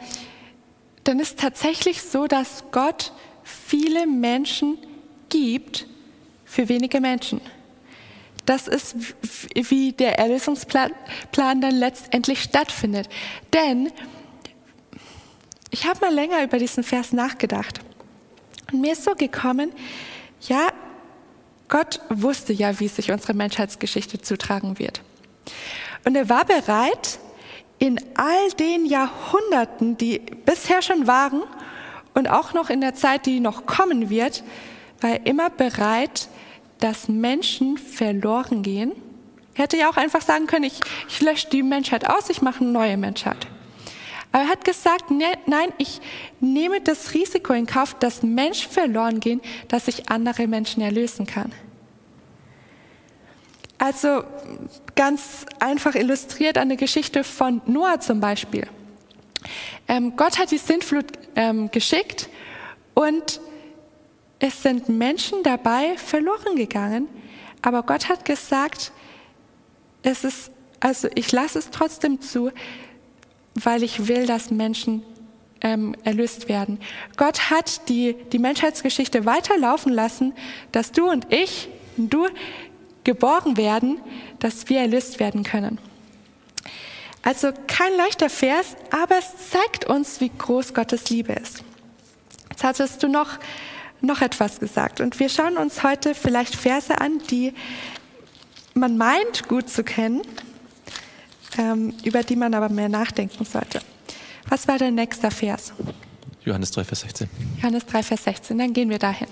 [1.03, 3.11] dann ist tatsächlich so, dass Gott
[3.43, 4.77] viele Menschen
[5.27, 5.85] gibt
[6.45, 7.41] für wenige Menschen.
[8.45, 8.95] Das ist,
[9.53, 10.93] wie der Erlösungsplan
[11.33, 13.09] dann letztendlich stattfindet.
[13.53, 13.91] Denn
[15.71, 17.81] ich habe mal länger über diesen Vers nachgedacht.
[18.71, 19.73] Und mir ist so gekommen,
[20.47, 20.69] ja,
[21.71, 25.01] Gott wusste ja, wie sich unsere Menschheitsgeschichte zutragen wird.
[26.05, 27.17] Und er war bereit,
[27.79, 31.41] in all den Jahrhunderten, die bisher schon waren
[32.13, 34.43] und auch noch in der Zeit, die noch kommen wird,
[34.99, 36.27] war er immer bereit,
[36.79, 38.91] dass Menschen verloren gehen.
[39.55, 42.62] Er hätte ja auch einfach sagen können, ich, ich lösche die Menschheit aus, ich mache
[42.62, 43.47] eine neue Menschheit.
[44.31, 45.99] Aber er hat gesagt, ne, nein, ich
[46.39, 51.51] nehme das Risiko in Kauf, dass Menschen verloren gehen, dass ich andere Menschen erlösen kann.
[53.77, 54.23] Also
[54.95, 58.67] ganz einfach illustriert an der Geschichte von Noah zum Beispiel.
[59.87, 62.29] Ähm, Gott hat die Sintflut ähm, geschickt
[62.93, 63.41] und
[64.39, 67.07] es sind Menschen dabei verloren gegangen,
[67.61, 68.91] aber Gott hat gesagt,
[70.03, 72.51] es ist, also ich lasse es trotzdem zu,
[73.55, 75.03] weil ich will, dass Menschen
[75.61, 76.79] ähm, erlöst werden.
[77.17, 80.33] Gott hat die, die Menschheitsgeschichte weiterlaufen lassen,
[80.71, 82.27] dass du und ich, du
[83.03, 83.99] geboren werden,
[84.39, 85.79] dass wir erlöst werden können.
[87.23, 91.63] Also kein leichter Vers, aber es zeigt uns, wie groß Gottes Liebe ist.
[92.49, 93.37] Jetzt hattest du noch,
[94.01, 97.53] noch etwas gesagt und wir schauen uns heute vielleicht Verse an, die
[98.73, 100.21] man meint gut zu kennen,
[102.03, 103.81] über die man aber mehr nachdenken sollte.
[104.47, 105.73] Was war der nächste Vers?
[106.43, 107.29] Johannes 3, Vers 16.
[107.57, 109.27] Johannes 3, Vers 16, dann gehen wir dahin.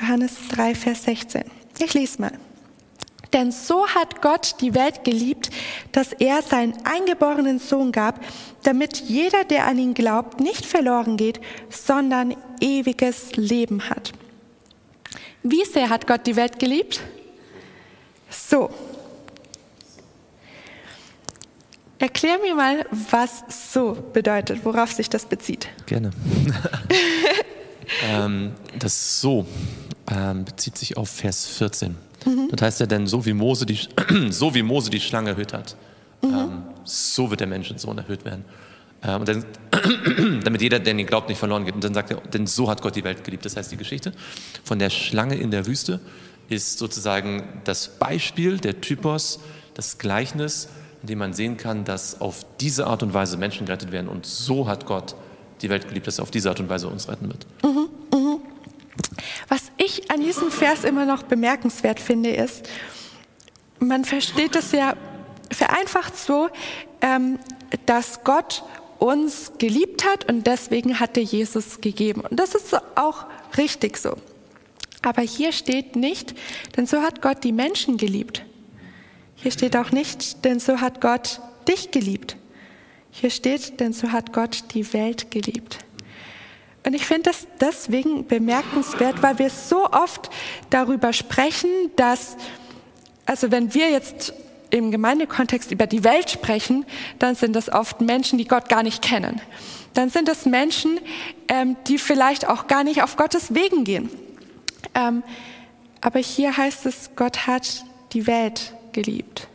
[0.00, 1.44] Johannes 3, Vers 16.
[1.78, 2.32] Ich lese mal.
[3.32, 5.50] Denn so hat Gott die Welt geliebt,
[5.92, 8.20] dass er seinen eingeborenen Sohn gab,
[8.62, 14.12] damit jeder, der an ihn glaubt, nicht verloren geht, sondern ewiges Leben hat.
[15.42, 17.00] Wie sehr hat Gott die Welt geliebt?
[18.28, 18.70] So.
[21.98, 25.68] Erklär mir mal, was so bedeutet, worauf sich das bezieht.
[25.86, 26.10] Gerne.
[28.10, 29.46] ähm, das so
[30.10, 31.96] ähm, bezieht sich auf Vers 14.
[32.26, 32.48] Mhm.
[32.50, 33.78] Das heißt ja denn, so wie Mose die,
[34.30, 35.76] so wie Mose die Schlange erhöht hat,
[36.22, 36.28] mhm.
[36.28, 38.44] ähm, so wird der Menschensohn erhöht werden.
[39.02, 39.44] Ähm, und dann,
[40.44, 41.74] damit jeder, der ihn glaubt, nicht verloren geht.
[41.74, 43.44] Und dann sagt er, denn so hat Gott die Welt geliebt.
[43.44, 44.12] Das heißt, die Geschichte
[44.64, 46.00] von der Schlange in der Wüste
[46.48, 49.40] ist sozusagen das Beispiel, der Typos,
[49.74, 50.68] das Gleichnis,
[51.02, 54.08] in dem man sehen kann, dass auf diese Art und Weise Menschen gerettet werden.
[54.08, 55.14] Und so hat Gott
[55.62, 57.46] die Welt geliebt, dass er auf diese Art und Weise uns retten wird.
[57.62, 58.38] Mhm, mh.
[59.50, 62.68] Was ich an diesem Vers immer noch bemerkenswert finde, ist,
[63.80, 64.94] man versteht es ja
[65.50, 66.48] vereinfacht so,
[67.00, 67.40] ähm,
[67.84, 68.62] dass Gott
[69.00, 72.20] uns geliebt hat und deswegen hat er Jesus gegeben.
[72.20, 74.14] Und das ist auch richtig so.
[75.02, 76.34] Aber hier steht nicht,
[76.76, 78.44] denn so hat Gott die Menschen geliebt.
[79.34, 82.36] Hier steht auch nicht, denn so hat Gott dich geliebt.
[83.10, 85.78] Hier steht, denn so hat Gott die Welt geliebt.
[86.84, 90.30] Und ich finde das deswegen bemerkenswert, weil wir so oft
[90.70, 92.36] darüber sprechen, dass,
[93.26, 94.32] also wenn wir jetzt
[94.70, 96.86] im Gemeindekontext über die Welt sprechen,
[97.18, 99.40] dann sind das oft Menschen, die Gott gar nicht kennen.
[99.94, 101.00] Dann sind es Menschen,
[101.48, 104.08] ähm, die vielleicht auch gar nicht auf Gottes Wegen gehen.
[104.94, 105.22] Ähm,
[106.00, 109.48] aber hier heißt es, Gott hat die Welt geliebt.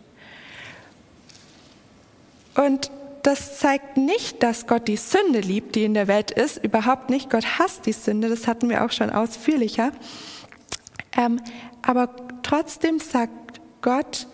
[2.55, 2.91] Und
[3.25, 6.63] das zeigt nicht, dass Gott die Sünde liebt, die in der Welt ist.
[6.63, 7.31] Überhaupt nicht.
[7.31, 8.29] Gott hasst die Sünde.
[8.29, 9.91] Das hatten wir auch schon ausführlicher.
[11.17, 11.41] Ähm,
[11.81, 14.27] aber trotzdem sagt Gott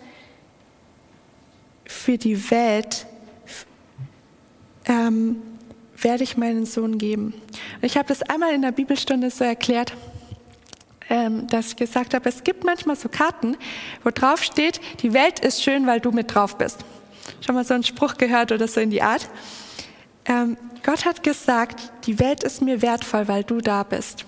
[1.86, 3.06] für die Welt,
[4.84, 5.40] ähm,
[5.96, 7.32] werde ich meinen Sohn geben.
[7.76, 9.94] Und ich habe das einmal in der Bibelstunde so erklärt,
[11.08, 13.56] ähm, dass ich gesagt habe, es gibt manchmal so Karten,
[14.04, 16.84] wo drauf steht, die Welt ist schön, weil du mit drauf bist.
[17.44, 19.28] Schon mal so einen Spruch gehört oder so in die Art.
[20.24, 24.24] Ähm, Gott hat gesagt, die Welt ist mir wertvoll, weil du da bist.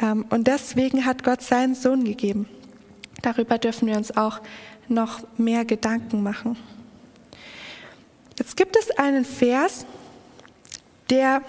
[0.00, 2.48] Ähm, und deswegen hat Gott seinen Sohn gegeben.
[3.22, 4.40] Darüber dürfen wir uns auch
[4.88, 6.56] noch mehr Gedanken machen.
[8.38, 9.84] Jetzt gibt es einen Vers,
[11.10, 11.42] der,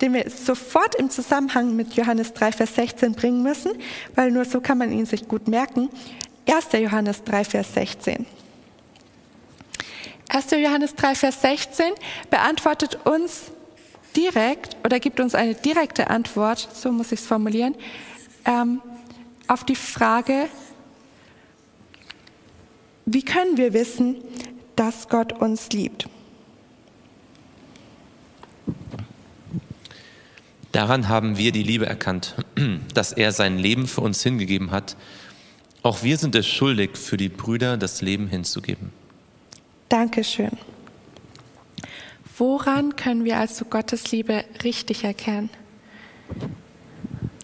[0.00, 3.72] den wir sofort im Zusammenhang mit Johannes 3, Vers 16 bringen müssen,
[4.14, 5.90] weil nur so kann man ihn sich gut merken.
[6.48, 6.80] 1.
[6.80, 8.26] Johannes 3, Vers 16.
[10.32, 10.50] 1.
[10.52, 11.92] Johannes 3, Vers 16
[12.30, 13.52] beantwortet uns
[14.16, 17.74] direkt oder gibt uns eine direkte Antwort, so muss ich es formulieren,
[18.46, 18.80] ähm,
[19.46, 20.48] auf die Frage,
[23.04, 24.16] wie können wir wissen,
[24.74, 26.08] dass Gott uns liebt?
[30.70, 32.36] Daran haben wir die Liebe erkannt,
[32.94, 34.96] dass er sein Leben für uns hingegeben hat.
[35.82, 39.01] Auch wir sind es schuldig, für die Brüder das Leben hinzugeben.
[39.92, 40.56] Dankeschön.
[42.38, 45.50] Woran können wir also Gottes Liebe richtig erkennen?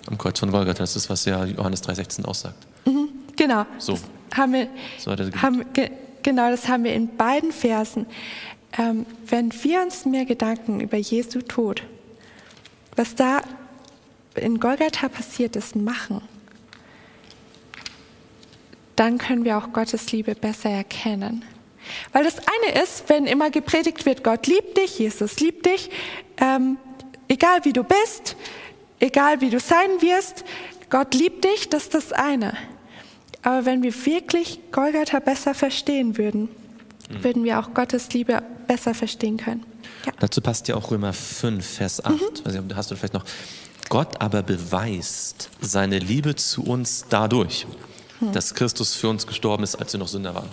[0.07, 2.67] Am Kreuz von Golgatha, das ist, was ja Johannes 3,16 aussagt.
[2.87, 3.67] Mhm, genau.
[3.77, 3.93] So.
[3.93, 5.91] Das haben wir, So er haben, ge,
[6.23, 8.07] genau, das haben wir in beiden Versen.
[8.79, 11.83] Ähm, wenn wir uns mehr Gedanken über Jesu Tod,
[12.97, 13.43] was da
[14.37, 16.23] in Golgatha passiert ist, machen,
[18.97, 21.45] dann können wir auch Gottes Liebe besser erkennen.
[22.13, 25.91] Weil das eine ist, wenn immer gepredigt wird, Gott liebt dich, Jesus liebt dich,
[26.39, 26.79] ähm,
[27.29, 28.37] egal wie du bist,
[29.01, 30.45] egal wie du sein wirst,
[30.91, 32.57] Gott liebt dich, das ist das eine.
[33.43, 36.49] Aber wenn wir wirklich Golgatha besser verstehen würden,
[37.09, 39.65] würden wir auch Gottes Liebe besser verstehen können.
[40.07, 40.13] Ja.
[40.21, 42.43] Dazu passt ja auch Römer 5, Vers 8.
[42.45, 43.25] Also, da hast du vielleicht noch.
[43.89, 47.67] Gott aber beweist seine Liebe zu uns dadurch,
[48.35, 50.49] dass Christus für uns gestorben ist, als wir noch Sünder waren.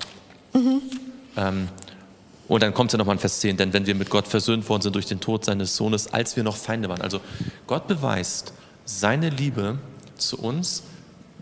[1.38, 1.70] Ähm,
[2.48, 4.84] und dann kommt ja nochmal in Vers 10, denn wenn wir mit Gott versöhnt worden
[4.84, 7.02] sind durch den Tod seines Sohnes, als wir noch Feinde waren.
[7.02, 7.22] Also
[7.66, 8.54] Gott beweist
[8.86, 9.80] seine Liebe
[10.16, 10.84] zu uns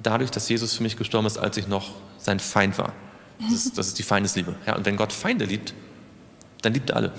[0.02, 2.94] dadurch, dass Jesus für mich gestorben ist, als ich noch sein Feind war.
[3.40, 4.56] Das ist, das ist die Feindesliebe.
[4.66, 5.74] Ja, und wenn Gott Feinde liebt,
[6.62, 7.12] dann liebt er alle.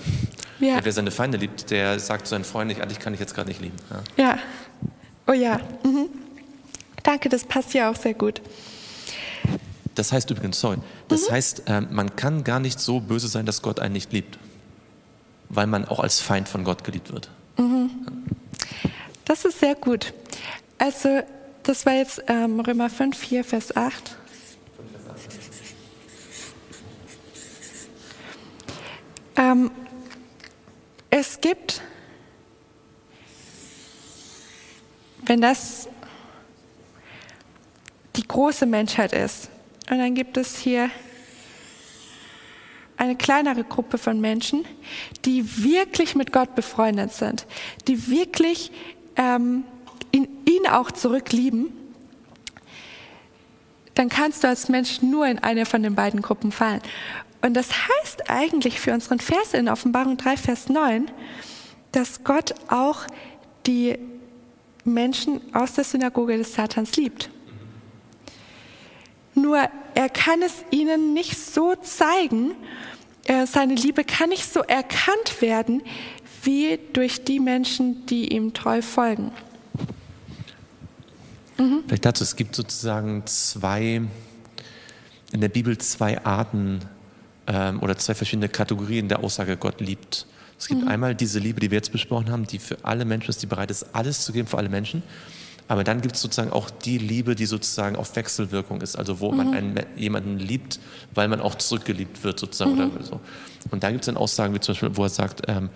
[0.60, 0.78] Ja.
[0.82, 3.60] Wer seine Feinde liebt, der sagt zu seinen Freunden eigentlich kann ich jetzt gerade nicht
[3.60, 3.76] lieben.
[4.16, 4.24] Ja.
[4.24, 4.38] Ja.
[5.26, 5.60] Oh ja.
[5.84, 6.08] Mhm.
[7.02, 8.40] Danke, das passt ja auch sehr gut.
[9.94, 10.78] Das heißt übrigens, sorry,
[11.09, 14.38] das heißt, ähm, man kann gar nicht so böse sein, dass Gott einen nicht liebt,
[15.48, 17.30] weil man auch als Feind von Gott geliebt wird.
[19.24, 20.12] Das ist sehr gut.
[20.78, 21.22] Also,
[21.62, 24.16] das war jetzt ähm, Römer 5, 4, Vers 8.
[29.37, 29.70] Ähm,
[31.11, 31.80] es gibt,
[35.24, 35.88] wenn das
[38.16, 39.48] die große Menschheit ist,
[39.90, 40.90] und dann gibt es hier
[42.97, 44.64] eine kleinere Gruppe von Menschen,
[45.25, 47.47] die wirklich mit Gott befreundet sind,
[47.88, 48.70] die wirklich
[49.16, 49.64] ähm,
[50.12, 51.72] ihn, ihn auch zurücklieben,
[53.95, 56.80] dann kannst du als Mensch nur in eine von den beiden Gruppen fallen.
[57.43, 61.11] Und das heißt eigentlich für unseren Vers in Offenbarung 3, Vers 9,
[61.93, 63.03] dass Gott auch
[63.66, 63.99] die
[64.85, 67.30] Menschen aus der Synagoge des Satans liebt.
[69.35, 69.59] Nur
[69.95, 72.53] er kann es ihnen nicht so zeigen,
[73.24, 75.82] äh, seine Liebe kann nicht so erkannt werden,
[76.43, 79.32] wie durch die Menschen, die ihm treu folgen.
[81.87, 84.03] Vielleicht dazu, es gibt sozusagen zwei,
[85.32, 86.80] in der Bibel zwei Arten
[87.47, 90.26] ähm, oder zwei verschiedene Kategorien der Aussage, Gott liebt.
[90.59, 93.43] Es gibt einmal diese Liebe, die wir jetzt besprochen haben, die für alle Menschen ist,
[93.43, 95.03] die bereit ist, alles zu geben für alle Menschen.
[95.66, 99.32] Aber dann gibt es sozusagen auch die Liebe, die sozusagen auf Wechselwirkung ist, also wo
[99.32, 100.78] man einen, jemanden liebt,
[101.14, 103.20] weil man auch zurückgeliebt wird sozusagen oder so.
[103.70, 105.70] Und da gibt es dann Aussagen, wie zum Beispiel, wo er sagt, ähm,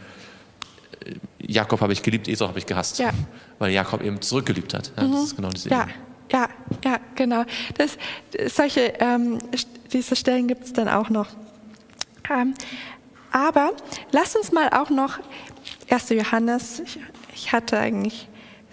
[1.39, 3.13] Jakob habe ich geliebt, Esau habe ich gehasst, Ja.
[3.59, 4.93] weil Jakob eben zurückgeliebt hat.
[4.97, 5.87] Ja, Das ist genau diese Ja,
[6.31, 6.49] ja,
[6.85, 7.45] ja, genau.
[7.79, 7.97] Das,
[8.55, 9.39] solche, ähm,
[9.93, 11.29] diese Stellen gibt es dann auch noch.
[12.31, 12.53] Ähm,
[13.33, 13.73] aber
[14.13, 15.19] lass uns mal auch noch
[15.89, 16.11] 1.
[16.11, 16.99] Johannes, ich,
[17.35, 18.29] ich hatte eigentlich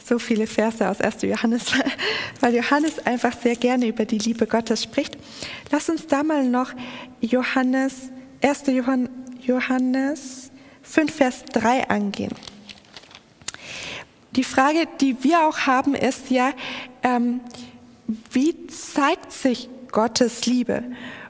[0.06, 1.24] so viele Verse aus 1.
[1.24, 1.72] Johannes,
[2.40, 5.18] weil Johannes einfach sehr gerne über die Liebe Gottes spricht.
[5.72, 6.72] Lass uns da mal noch
[7.22, 8.12] Johannes,
[8.44, 8.68] 1.
[8.68, 9.10] Johann,
[9.42, 10.52] Johannes
[10.84, 12.34] 5, Vers 3 angehen.
[14.36, 16.52] Die Frage, die wir auch haben, ist ja,
[17.02, 17.40] ähm,
[18.32, 20.84] wie zeigt sich Gottes Liebe?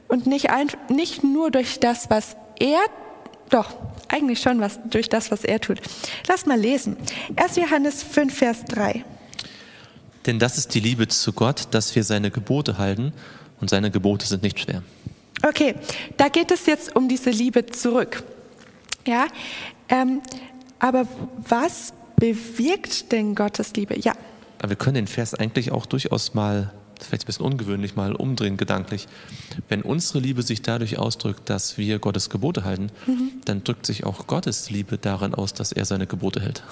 [0.07, 2.79] Und nicht, ein, nicht nur durch das, was er,
[3.49, 3.73] doch,
[4.07, 5.79] eigentlich schon was, durch das, was er tut.
[6.27, 6.97] Lass mal lesen.
[7.35, 7.55] 1.
[7.57, 9.03] Johannes 5, Vers 3.
[10.25, 13.13] Denn das ist die Liebe zu Gott, dass wir seine Gebote halten
[13.61, 14.81] und seine Gebote sind nicht schwer.
[15.47, 15.75] Okay,
[16.17, 18.23] da geht es jetzt um diese Liebe zurück.
[19.05, 19.27] Ja,
[19.89, 20.21] ähm,
[20.79, 21.07] aber
[21.47, 23.99] was bewirkt denn Gottes Liebe?
[23.99, 24.13] Ja.
[24.59, 26.73] Aber wir können den Vers eigentlich auch durchaus mal,
[27.03, 29.07] vielleicht ein bisschen ungewöhnlich, mal umdrehen gedanklich.
[29.69, 33.31] Wenn unsere Liebe sich dadurch ausdrückt, dass wir Gottes Gebote halten, mhm.
[33.45, 36.63] dann drückt sich auch Gottes Liebe darin aus, dass er seine Gebote hält.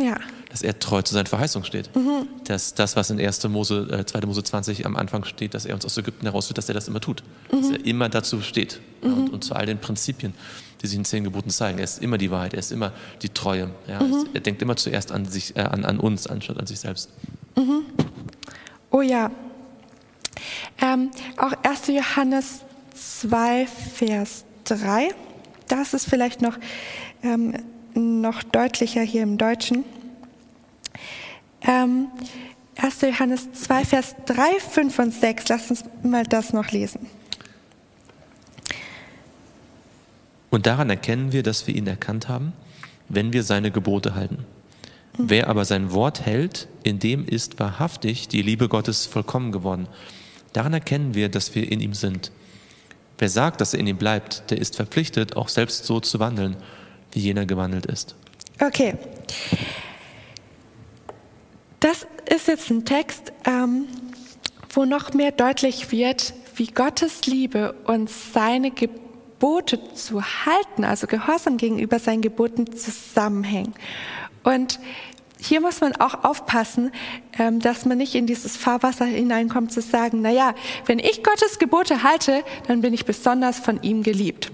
[0.00, 0.18] Ja.
[0.50, 1.94] Dass er treu zu seinen Verheißungen steht.
[1.94, 2.28] Mhm.
[2.44, 3.44] Dass das, was in 1.
[3.48, 4.26] Mose, äh, 2.
[4.26, 7.00] Mose 20 am Anfang steht, dass er uns aus Ägypten herausführt, dass er das immer
[7.00, 7.22] tut.
[7.50, 7.60] Mhm.
[7.60, 8.80] Dass er immer dazu steht.
[9.02, 9.14] Mhm.
[9.14, 10.34] Und, und, zu all den Prinzipien,
[10.82, 11.78] die sich in zehn Geboten zeigen.
[11.78, 12.92] Er ist immer die Wahrheit, er ist immer
[13.22, 13.70] die Treue.
[13.86, 14.02] Ja?
[14.02, 14.28] Mhm.
[14.34, 17.10] Er denkt immer zuerst an, sich, äh, an, an uns, anstatt an sich selbst.
[17.56, 17.82] Mhm.
[18.90, 19.30] Oh ja.
[20.80, 21.88] Ähm, auch 1.
[21.88, 22.60] Johannes
[22.94, 25.08] 2, Vers 3.
[25.68, 26.58] Das ist vielleicht noch
[27.22, 27.54] ähm,
[27.94, 29.84] noch deutlicher hier im Deutschen.
[31.62, 32.08] Ähm,
[32.76, 33.00] 1.
[33.02, 35.48] Johannes 2, Vers 3, 5 und 6.
[35.48, 37.06] Lass uns mal das noch lesen.
[40.50, 42.52] Und daran erkennen wir, dass wir ihn erkannt haben,
[43.08, 44.44] wenn wir seine Gebote halten.
[45.16, 49.86] Wer aber sein Wort hält, in dem ist wahrhaftig die Liebe Gottes vollkommen geworden.
[50.54, 52.32] Daran erkennen wir, dass wir in ihm sind.
[53.18, 56.56] Wer sagt, dass er in ihm bleibt, der ist verpflichtet, auch selbst so zu wandeln
[57.12, 58.14] wie jener gewandelt ist.
[58.60, 58.94] Okay.
[61.80, 63.86] Das ist jetzt ein Text, ähm,
[64.70, 71.56] wo noch mehr deutlich wird, wie Gottes Liebe und seine Gebote zu halten, also Gehorsam
[71.56, 73.74] gegenüber seinen Geboten zusammenhängen.
[74.44, 74.78] Und
[75.44, 76.92] hier muss man auch aufpassen,
[77.38, 80.54] ähm, dass man nicht in dieses Fahrwasser hineinkommt zu sagen, na ja,
[80.86, 84.50] wenn ich Gottes Gebote halte, dann bin ich besonders von ihm geliebt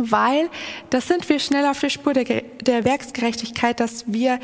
[0.00, 0.48] weil
[0.90, 4.38] das sind wir schnell auf der Spur der, der Werksgerechtigkeit, dass wir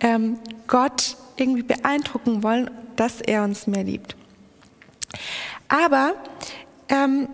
[0.00, 4.16] ähm, Gott irgendwie beeindrucken wollen, dass er uns mehr liebt.
[5.68, 6.14] Aber
[6.88, 7.28] ähm,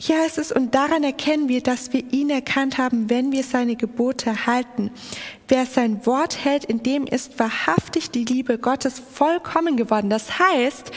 [0.00, 3.76] ja, es ist, und daran erkennen wir, dass wir ihn erkannt haben, wenn wir seine
[3.76, 4.90] Gebote halten.
[5.46, 10.08] Wer sein Wort hält, in dem ist wahrhaftig die Liebe Gottes vollkommen geworden.
[10.08, 10.90] Das heißt,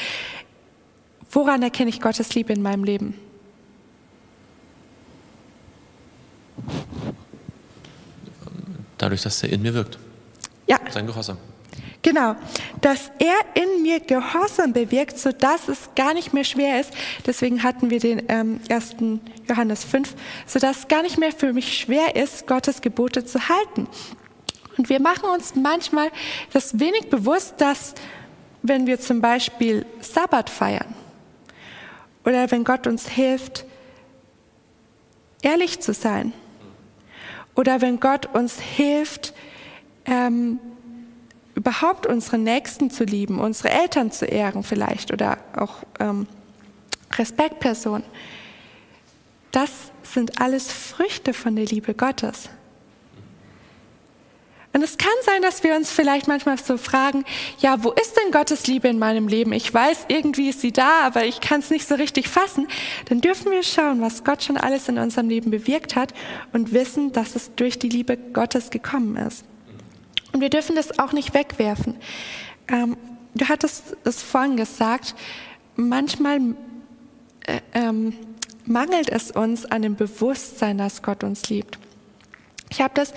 [1.30, 3.20] woran erkenne ich Gottes Liebe in meinem Leben?
[8.97, 9.99] Dadurch, dass er in mir wirkt.
[10.66, 10.80] Ja.
[10.89, 11.38] Sein Gehorsam.
[12.04, 12.36] Genau,
[12.82, 16.91] dass er in mir Gehorsam bewirkt, sodass es gar nicht mehr schwer ist.
[17.26, 18.95] Deswegen hatten wir den ähm, 1.
[19.47, 20.14] Johannes 5,
[20.45, 23.88] sodass es gar nicht mehr für mich schwer ist, Gottes Gebote zu halten.
[24.78, 26.12] Und wir machen uns manchmal
[26.51, 27.95] das wenig bewusst, dass
[28.62, 30.93] wenn wir zum Beispiel Sabbat feiern
[32.26, 33.66] oder wenn Gott uns hilft,
[35.41, 36.34] ehrlich zu sein,
[37.56, 39.34] oder wenn Gott uns hilft,
[40.06, 40.60] ähm,
[41.56, 46.28] überhaupt unsere Nächsten zu lieben, unsere Eltern zu ehren vielleicht oder auch ähm,
[47.18, 48.06] Respektpersonen.
[49.51, 49.70] Das
[50.04, 52.49] sind alles Früchte von der Liebe Gottes.
[54.76, 57.26] Und es kann sein, dass wir uns vielleicht manchmal so fragen,
[57.60, 59.54] ja, wo ist denn Gottes Liebe in meinem Leben?
[59.54, 62.68] Ich weiß, irgendwie ist sie da, aber ich kann es nicht so richtig fassen.
[63.08, 66.16] Dann dürfen wir schauen, was Gott schon alles in unserem Leben bewirkt hat
[66.54, 69.45] und wissen, dass es durch die Liebe Gottes gekommen ist.
[70.34, 71.96] Und wir dürfen das auch nicht wegwerfen.
[72.68, 72.98] Ähm,
[73.34, 75.16] du hattest es vorhin gesagt,
[75.76, 76.40] manchmal
[77.46, 78.14] äh, ähm,
[78.66, 81.78] mangelt es uns an dem Bewusstsein, dass Gott uns liebt.
[82.70, 83.14] Ich habe das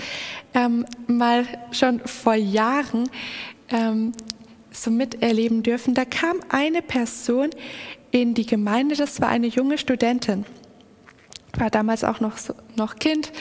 [0.55, 3.09] ähm, mal schon vor Jahren
[3.71, 4.13] ähm,
[4.71, 5.95] so miterleben dürfen.
[5.95, 7.51] Da kam eine Person
[8.11, 10.45] in die Gemeinde, das war eine junge Studentin,
[11.59, 12.35] war damals auch noch,
[12.77, 13.33] noch Kind,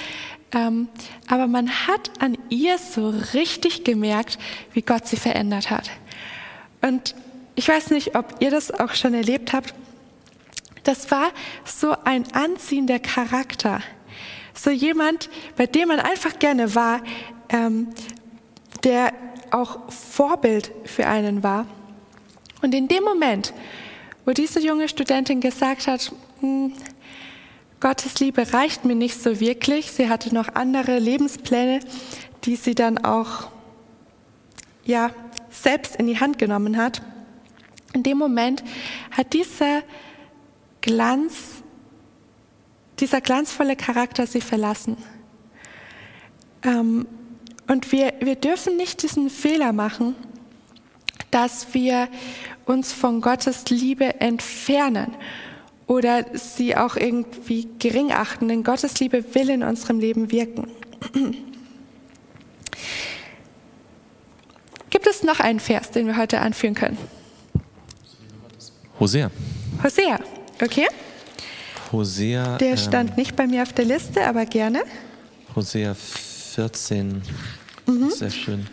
[0.56, 0.88] ähm,
[1.28, 4.40] aber man hat an ihr so richtig gemerkt,
[4.74, 5.92] wie Gott sie verändert hat.
[6.82, 7.14] Und
[7.56, 9.76] ich weiß nicht, ob ihr das auch schon erlebt habt.
[10.84, 11.30] Das war
[11.66, 13.82] so ein anziehender Charakter
[14.58, 17.02] so jemand, bei dem man einfach gerne war,
[17.50, 17.90] ähm,
[18.84, 19.14] der
[19.52, 21.68] auch Vorbild für einen war.
[22.62, 23.54] Und in dem Moment,
[24.26, 26.74] wo diese junge Studentin gesagt hat, hm,
[27.80, 31.82] Gottes Liebe reicht mir nicht so wirklich, sie hatte noch andere Lebenspläne,
[32.44, 33.50] die sie dann auch
[34.86, 35.12] ja,
[35.50, 37.02] selbst in die Hand genommen hat.
[37.94, 38.64] In dem Moment
[39.12, 39.82] hat dieser
[40.82, 41.56] Glanz
[43.00, 44.98] dieser glanzvolle Charakter sie verlassen.
[46.64, 47.08] Ähm,
[47.68, 50.16] und wir, wir dürfen nicht diesen Fehler machen,
[51.32, 52.08] dass wir
[52.66, 55.16] uns von Gottes Liebe entfernen
[55.88, 60.68] oder sie auch irgendwie gering achten, denn Gottes Liebe will in unserem Leben wirken.
[64.90, 66.98] Gibt es noch einen Vers, den wir heute anführen können?
[69.00, 69.30] Hosea.
[69.84, 70.20] Hosea,
[70.62, 70.88] okay.
[71.92, 72.58] Hosea.
[72.58, 74.84] Der stand ähm, nicht bei mir auf der Liste, aber gerne.
[75.56, 77.22] Hosea 14.
[77.86, 78.10] Mhm.
[78.10, 78.66] Sehr schön.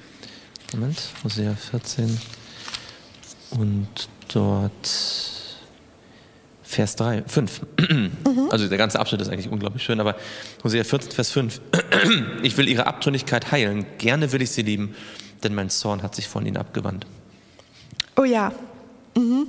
[0.73, 2.19] Moment, Hosea 14.
[3.51, 5.42] Und dort
[6.73, 7.61] Vers 3, 5.
[7.79, 8.11] Mhm.
[8.51, 10.17] Also der ganze Abschnitt ist eigentlich unglaublich schön, aber
[10.65, 11.61] Hosea 14, Vers 5.
[12.43, 14.95] Ich will ihre Abtrünnigkeit heilen, gerne will ich sie lieben,
[15.43, 17.07] denn mein Zorn hat sich von ihnen abgewandt.
[18.17, 18.53] Oh ja.
[19.15, 19.49] Mhm.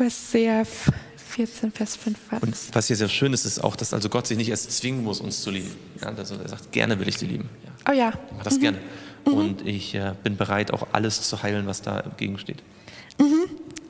[0.00, 2.18] Hosea 14, Vers 5.
[2.40, 5.04] Und was hier sehr schön ist, ist auch, dass also Gott sich nicht erst zwingen
[5.04, 5.70] muss, uns zu lieben.
[6.00, 7.48] Ja, also er sagt, gerne will ich sie lieben.
[7.64, 7.92] Ja.
[7.92, 8.08] Oh ja.
[8.08, 8.60] Ich mache das mhm.
[8.60, 8.78] gerne.
[9.26, 9.32] Mhm.
[9.32, 12.64] Und ich äh, bin bereit, auch alles zu heilen, was da entgegensteht.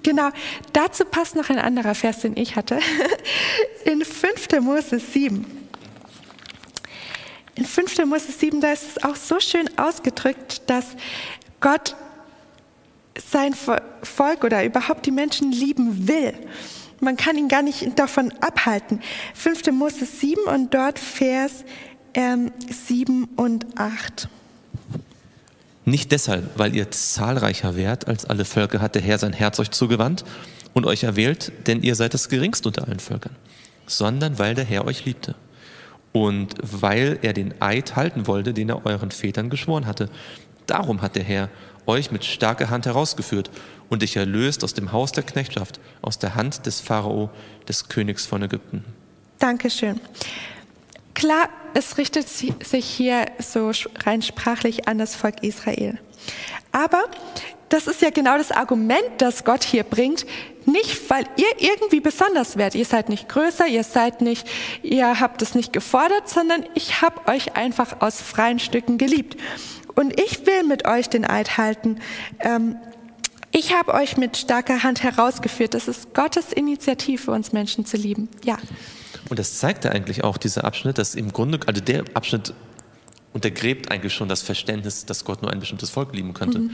[0.03, 0.30] Genau,
[0.72, 2.78] dazu passt noch ein anderer Vers, den ich hatte,
[3.84, 4.61] in 5.
[4.61, 5.44] Mose 7.
[7.57, 8.07] In 5.
[8.07, 10.86] Mose 7, da ist es auch so schön ausgedrückt, dass
[11.61, 11.94] Gott
[13.30, 16.32] sein Volk oder überhaupt die Menschen lieben will.
[17.01, 19.01] Man kann ihn gar nicht davon abhalten.
[19.34, 19.72] 5.
[19.72, 21.64] Mose 7 und dort Vers
[22.14, 24.28] ähm, 7 und 8.
[25.85, 29.70] Nicht deshalb, weil ihr zahlreicher wärt als alle Völker, hat der Herr sein Herz euch
[29.70, 30.24] zugewandt
[30.74, 33.35] und euch erwählt, denn ihr seid das geringste unter allen Völkern,
[33.87, 35.35] sondern weil der Herr euch liebte
[36.12, 40.11] und weil er den Eid halten wollte, den er euren Vätern geschworen hatte.
[40.66, 41.49] Darum hat der Herr
[41.87, 43.51] euch mit starker Hand herausgeführt
[43.89, 47.31] und dich erlöst aus dem Haus der Knechtschaft, aus der Hand des Pharao,
[47.68, 48.85] des Königs von Ägypten.
[49.39, 49.99] Dankeschön.
[51.14, 53.73] Klar, es richtet sich hier so
[54.05, 55.99] rein sprachlich an das Volk Israel.
[56.73, 57.05] Aber
[57.71, 60.27] das ist ja genau das Argument, das Gott hier bringt.
[60.66, 62.75] Nicht, weil ihr irgendwie besonders werdet.
[62.75, 64.47] Ihr seid nicht größer, ihr seid nicht,
[64.83, 69.37] ihr habt es nicht gefordert, sondern ich habe euch einfach aus freien Stücken geliebt.
[69.95, 72.01] Und ich will mit euch den Eid halten.
[72.41, 72.77] Ähm,
[73.53, 75.75] ich habe euch mit starker Hand herausgeführt.
[75.75, 78.29] Das ist Gottes Initiative, uns Menschen zu lieben.
[78.45, 78.59] Ja.
[79.29, 82.55] Und das zeigt ja eigentlich auch dieser Abschnitt, dass im Grunde, also der Abschnitt
[83.33, 86.59] untergräbt eigentlich schon das Verständnis, dass Gott nur ein bestimmtes Volk lieben könnte.
[86.59, 86.71] Mhm.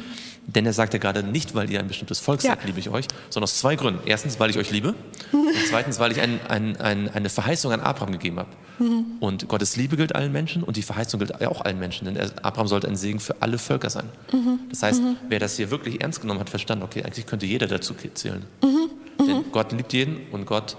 [0.46, 2.66] Denn er sagt ja gerade nicht, weil ihr ein bestimmtes Volk seid, ja.
[2.66, 4.00] liebe ich euch, sondern aus zwei Gründen.
[4.06, 4.94] Erstens, weil ich euch liebe
[5.32, 5.38] mhm.
[5.38, 8.48] und zweitens, weil ich ein, ein, ein, eine Verheißung an Abraham gegeben habe.
[8.78, 9.04] Mhm.
[9.20, 12.68] Und Gottes Liebe gilt allen Menschen und die Verheißung gilt auch allen Menschen, denn Abraham
[12.68, 14.08] sollte ein Segen für alle Völker sein.
[14.32, 14.60] Mhm.
[14.70, 15.16] Das heißt, mhm.
[15.28, 18.44] wer das hier wirklich ernst genommen hat, verstanden, okay, eigentlich könnte jeder dazu zählen.
[18.62, 19.26] Mhm.
[19.26, 20.76] Denn Gott liebt jeden und Gott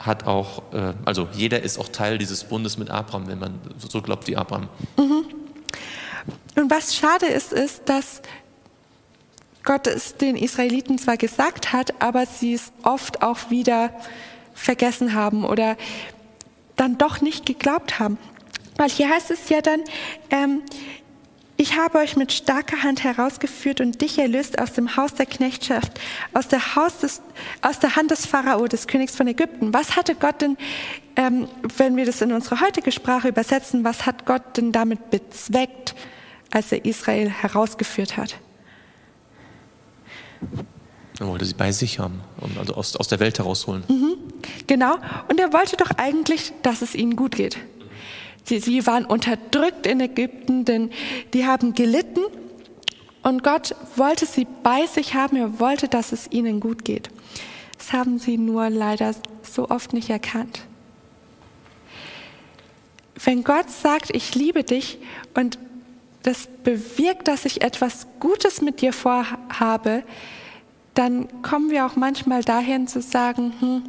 [0.00, 4.02] hat auch, äh, also jeder ist auch Teil dieses Bundes mit Abraham, wenn man so
[4.02, 4.68] glaubt wie Abraham.
[4.96, 5.26] Mhm.
[6.56, 8.22] Und was schade ist, ist, dass
[9.62, 13.90] Gott es den Israeliten zwar gesagt hat, aber sie es oft auch wieder
[14.54, 15.76] vergessen haben oder
[16.76, 18.18] dann doch nicht geglaubt haben.
[18.76, 19.80] Weil hier heißt es ja dann,
[20.30, 20.62] ähm,
[21.60, 26.00] ich habe euch mit starker Hand herausgeführt und dich erlöst aus dem Haus der Knechtschaft,
[26.32, 27.20] aus der, Haus des,
[27.60, 29.74] aus der Hand des Pharao, des Königs von Ägypten.
[29.74, 30.56] Was hatte Gott denn,
[31.16, 35.94] ähm, wenn wir das in unsere heutige Sprache übersetzen, was hat Gott denn damit bezweckt,
[36.50, 38.38] als er Israel herausgeführt hat?
[41.18, 42.22] Er wollte sie bei sich haben,
[42.58, 43.84] also aus, aus der Welt herausholen.
[43.86, 44.16] Mhm,
[44.66, 44.94] genau.
[45.28, 47.58] Und er wollte doch eigentlich, dass es ihnen gut geht.
[48.44, 50.90] Sie, sie waren unterdrückt in Ägypten, denn
[51.34, 52.20] die haben gelitten.
[53.22, 57.10] Und Gott wollte sie bei sich haben, er wollte, dass es ihnen gut geht.
[57.76, 60.62] Das haben sie nur leider so oft nicht erkannt.
[63.22, 64.98] Wenn Gott sagt, ich liebe dich
[65.34, 65.58] und
[66.22, 70.02] das bewirkt, dass ich etwas Gutes mit dir vorhabe,
[70.94, 73.82] dann kommen wir auch manchmal dahin zu sagen, hm,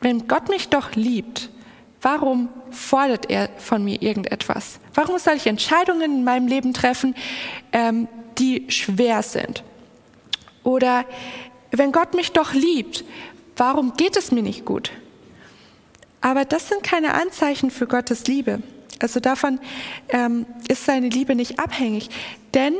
[0.00, 1.50] wenn Gott mich doch liebt,
[2.00, 4.78] warum fordert er von mir irgendetwas?
[4.94, 7.14] Warum soll ich Entscheidungen in meinem Leben treffen,
[7.72, 9.64] ähm, die schwer sind?
[10.62, 11.04] Oder
[11.70, 13.04] wenn Gott mich doch liebt,
[13.56, 14.92] warum geht es mir nicht gut?
[16.20, 18.62] Aber das sind keine Anzeichen für Gottes Liebe.
[19.00, 19.60] Also davon
[20.08, 22.10] ähm, ist seine Liebe nicht abhängig,
[22.54, 22.74] denn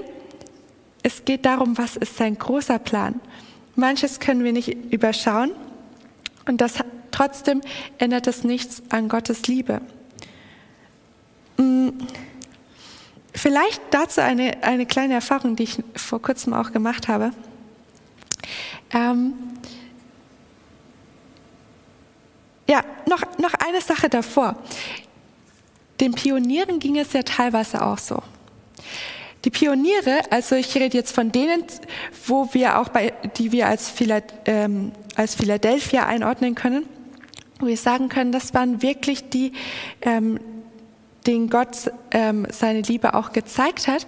[1.03, 3.21] es geht darum, was ist sein großer Plan.
[3.77, 5.53] Manches können wir nicht überschauen
[6.47, 6.81] und das
[7.19, 7.63] Trotzdem
[7.99, 9.81] ändert es nichts an Gottes Liebe.
[11.57, 11.89] Mm,
[13.35, 17.33] vielleicht dazu eine, eine kleine Erfahrung, die ich vor kurzem auch gemacht habe.
[18.93, 19.33] Ähm,
[22.69, 24.55] ja, noch, noch eine Sache davor.
[25.99, 28.23] Den Pionieren ging es ja teilweise auch so.
[29.45, 31.65] Die Pioniere, also ich rede jetzt von denen,
[32.29, 33.93] wo wir auch bei, die wir als,
[34.45, 36.87] ähm, als Philadelphia einordnen können,
[37.59, 39.53] wo wir sagen können, das waren wirklich die,
[40.03, 40.41] ähm,
[41.27, 44.07] denen Gott ähm, seine Liebe auch gezeigt hat,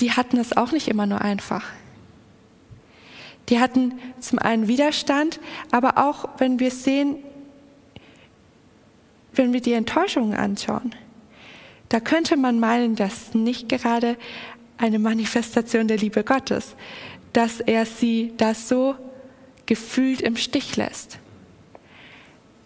[0.00, 1.64] die hatten es auch nicht immer nur einfach.
[3.48, 5.40] Die hatten zum einen Widerstand,
[5.70, 7.16] aber auch, wenn wir sehen,
[9.34, 10.94] wenn wir die Enttäuschungen anschauen,
[11.88, 14.16] da könnte man meinen, dass nicht gerade
[14.78, 16.74] eine Manifestation der Liebe Gottes,
[17.32, 18.94] dass er sie da so
[19.66, 21.18] gefühlt im Stich lässt.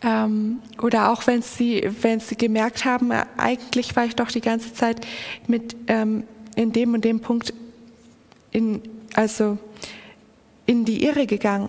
[0.06, 4.72] Ähm, oder auch wenn sie, wenn sie gemerkt haben, eigentlich war ich doch die ganze
[4.72, 5.04] Zeit
[5.48, 6.22] mit ähm,
[6.54, 7.52] in dem und dem Punkt
[8.52, 8.80] in,
[9.14, 9.58] also
[10.64, 11.68] in die Irre gegangen.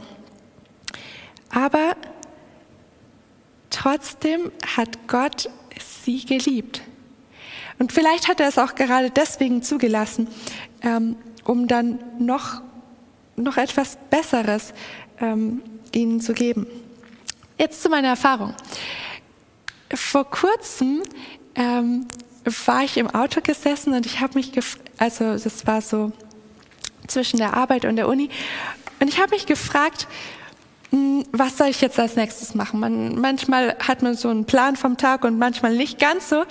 [1.49, 1.95] Aber
[3.71, 5.49] trotzdem hat Gott
[6.03, 6.83] sie geliebt.
[7.79, 10.27] Und vielleicht hat er es auch gerade deswegen zugelassen,
[10.83, 12.61] ähm, um dann noch,
[13.35, 14.73] noch etwas Besseres
[15.19, 15.61] ähm,
[15.91, 16.67] ihnen zu geben.
[17.57, 18.53] Jetzt zu meiner Erfahrung.
[19.93, 21.01] Vor kurzem
[21.55, 22.07] ähm,
[22.65, 24.51] war ich im Auto gesessen und ich habe mich,
[24.97, 26.11] also das war so
[27.07, 28.29] zwischen der Arbeit und der Uni,
[28.99, 30.07] und ich habe mich gefragt,
[30.91, 32.79] hm, was soll ich jetzt als nächstes machen?
[32.79, 36.45] Man, manchmal hat man so einen Plan vom Tag und manchmal nicht ganz so.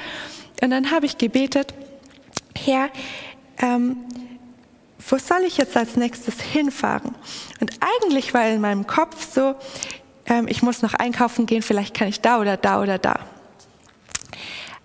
[0.62, 1.74] Und dann habe ich gebetet,
[2.56, 2.88] Herr,
[3.58, 3.96] ähm,
[5.08, 7.14] wo soll ich jetzt als nächstes hinfahren?
[7.60, 9.54] Und eigentlich war in meinem Kopf so,
[10.26, 13.20] ähm, ich muss noch einkaufen gehen, vielleicht kann ich da oder da oder da.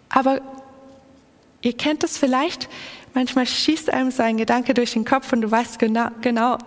[0.10, 0.42] Aber
[1.62, 2.70] ihr kennt es vielleicht,
[3.14, 6.58] manchmal schießt einem so ein Gedanke durch den Kopf und du weißt genau, genau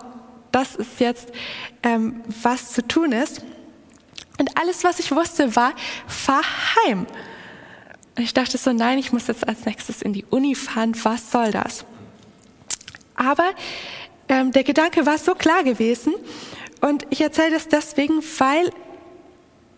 [0.53, 1.31] das ist jetzt,
[1.83, 3.43] ähm, was zu tun ist.
[4.39, 5.73] Und alles, was ich wusste, war,
[6.07, 6.43] fahr
[6.77, 7.07] heim.
[8.17, 11.31] Und ich dachte so, nein, ich muss jetzt als nächstes in die Uni fahren, was
[11.31, 11.85] soll das?
[13.17, 13.51] Aber
[14.29, 16.15] ähm, der Gedanke war so klar gewesen
[16.85, 18.71] und ich erzähle das deswegen, weil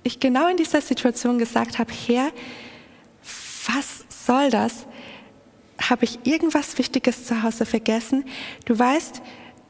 [0.02, 2.32] ich genau in dieser Situation gesagt habe, Herr,
[3.68, 4.86] was soll das?
[5.80, 8.24] Habe ich irgendwas Wichtiges zu Hause vergessen?
[8.64, 9.22] Du weißt,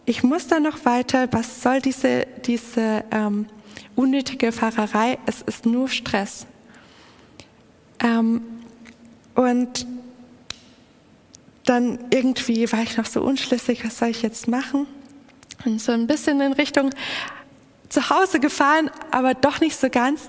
[0.07, 3.45] ich muss da noch weiter, was soll diese, diese ähm,
[3.97, 5.19] unnötige Fahrerei?
[5.27, 6.47] Es ist nur Stress.
[8.03, 8.41] Ähm,
[9.35, 9.87] und
[11.67, 14.87] dann irgendwie war ich noch so unschlüssig, was soll ich jetzt machen?
[15.65, 16.91] Und so ein bisschen in Richtung
[17.89, 20.29] zu Hause gefahren, aber doch nicht so ganz.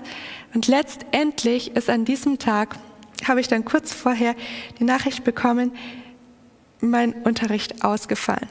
[0.54, 2.76] Und letztendlich ist an diesem Tag,
[3.26, 4.34] habe ich dann kurz vorher
[4.78, 5.72] die Nachricht bekommen,
[6.80, 8.48] mein Unterricht ausgefallen.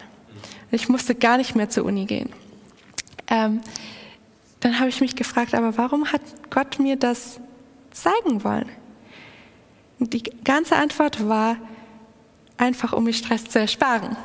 [0.71, 2.29] Ich musste gar nicht mehr zur Uni gehen.
[3.27, 3.61] Ähm,
[4.59, 7.39] dann habe ich mich gefragt, aber warum hat Gott mir das
[7.91, 8.69] zeigen wollen?
[9.99, 11.57] Und die ganze Antwort war
[12.57, 14.17] einfach, um mir Stress zu ersparen.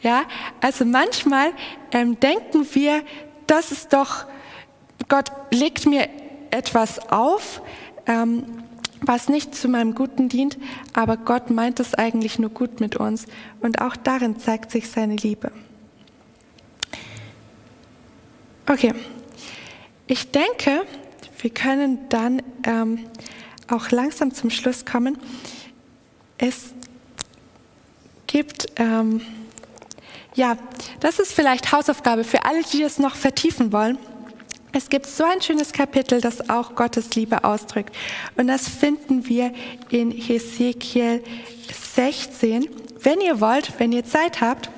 [0.00, 0.24] Ja,
[0.60, 1.52] also manchmal
[1.92, 3.02] ähm, denken wir,
[3.46, 4.26] das ist doch,
[5.08, 6.08] Gott legt mir
[6.50, 7.62] etwas auf,
[8.06, 8.44] ähm,
[9.00, 10.58] was nicht zu meinem Guten dient,
[10.92, 13.26] aber Gott meint es eigentlich nur gut mit uns
[13.60, 15.50] und auch darin zeigt sich seine Liebe.
[18.68, 18.92] Okay,
[20.06, 20.84] ich denke,
[21.38, 23.06] wir können dann ähm,
[23.68, 25.18] auch langsam zum Schluss kommen.
[26.36, 26.72] Es
[28.26, 29.20] gibt, ähm,
[30.38, 30.56] ja,
[31.00, 33.98] das ist vielleicht Hausaufgabe für alle, die es noch vertiefen wollen.
[34.72, 37.94] Es gibt so ein schönes Kapitel, das auch Gottes Liebe ausdrückt.
[38.36, 39.52] Und das finden wir
[39.90, 41.24] in Hesekiel
[41.94, 42.68] 16.
[43.00, 44.70] Wenn ihr wollt, wenn ihr Zeit habt,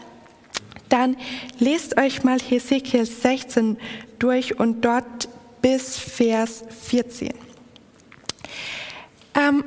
[0.89, 1.17] dann
[1.59, 3.77] lest euch mal Hesekiel 16
[4.19, 5.29] durch und dort
[5.61, 7.35] bis Vers 14.
[9.35, 9.65] Ähm,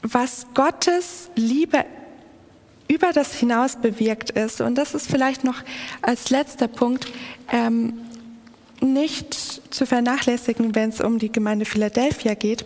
[0.00, 1.84] was Gottes Liebe
[2.88, 5.62] über das hinaus bewirkt ist, und das ist vielleicht noch
[6.02, 7.06] als letzter Punkt
[7.52, 7.94] ähm,
[8.80, 9.34] nicht
[9.72, 12.64] zu vernachlässigen, wenn es um die Gemeinde Philadelphia geht.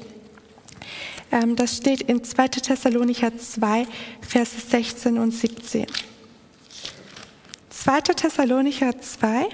[1.31, 2.49] Ähm, das steht in 2.
[2.49, 3.87] Thessalonicher 2,
[4.21, 5.87] Verse 16 und 17.
[7.71, 8.01] 2.
[8.01, 9.47] Thessalonicher 2,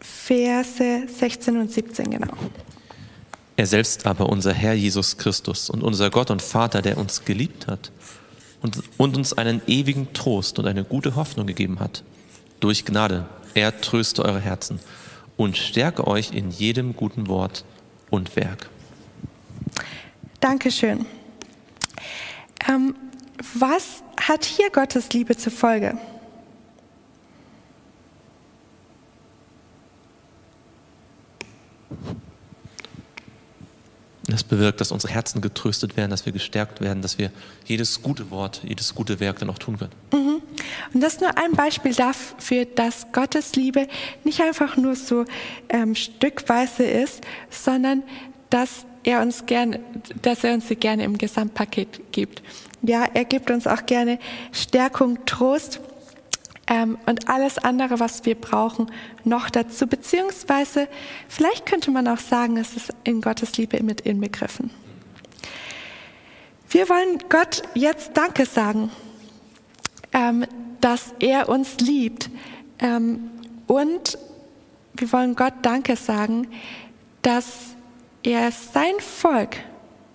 [0.00, 2.32] Verse 16 und 17, genau.
[3.58, 7.66] Er selbst aber, unser Herr Jesus Christus und unser Gott und Vater, der uns geliebt
[7.66, 7.90] hat
[8.62, 12.04] und, und uns einen ewigen Trost und eine gute Hoffnung gegeben hat,
[12.60, 14.78] durch Gnade, er tröste eure Herzen
[15.36, 17.64] und stärke euch in jedem guten Wort
[18.10, 18.70] und Werk.
[20.38, 21.04] Dankeschön.
[22.68, 22.94] Ähm,
[23.58, 25.98] was hat hier Gottes Liebe zur Folge?
[34.32, 37.30] Das bewirkt, dass unsere Herzen getröstet werden, dass wir gestärkt werden, dass wir
[37.64, 39.92] jedes gute Wort, jedes gute Werk dann auch tun können.
[40.12, 40.42] Mhm.
[40.92, 43.88] Und das ist nur ein Beispiel dafür, dass Gottes Liebe
[44.24, 45.24] nicht einfach nur so
[45.68, 48.02] ähm, stückweise ist, sondern
[48.50, 49.80] dass er uns gerne,
[50.22, 52.42] dass er uns sie gerne im Gesamtpaket gibt.
[52.82, 54.18] Ja, er gibt uns auch gerne
[54.52, 55.80] Stärkung, Trost
[56.68, 58.90] ähm, und alles andere, was wir brauchen,
[59.24, 59.86] noch dazu.
[59.86, 60.88] Beziehungsweise,
[61.28, 64.70] vielleicht könnte man auch sagen, es ist in Gottes Liebe mit inbegriffen.
[66.70, 68.90] Wir wollen Gott jetzt Danke sagen,
[70.12, 70.44] ähm,
[70.80, 72.28] dass er uns liebt.
[72.78, 73.30] Ähm,
[73.66, 74.18] und
[74.94, 76.48] wir wollen Gott Danke sagen,
[77.22, 77.74] dass
[78.22, 79.56] er sein Volk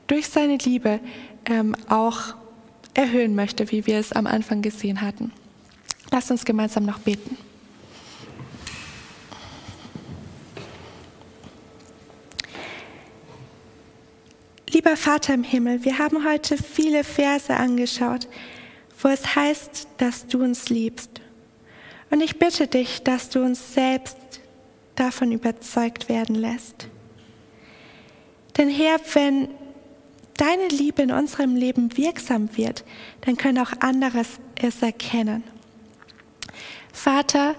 [0.06, 1.00] durch seine Liebe
[1.46, 2.36] ähm, auch
[2.94, 5.32] erhöhen möchte, wie wir es am Anfang gesehen hatten.
[6.14, 7.36] Lasst uns gemeinsam noch beten.
[14.70, 18.28] Lieber Vater im Himmel, wir haben heute viele Verse angeschaut,
[19.02, 21.20] wo es heißt, dass du uns liebst.
[22.12, 24.18] Und ich bitte dich, dass du uns selbst
[24.94, 26.90] davon überzeugt werden lässt.
[28.56, 29.48] Denn Herr, wenn
[30.38, 32.86] deine Liebe in unserem Leben wirksam wird,
[33.22, 34.22] dann können auch andere
[34.62, 35.44] es erkennen.
[36.94, 37.56] Vater,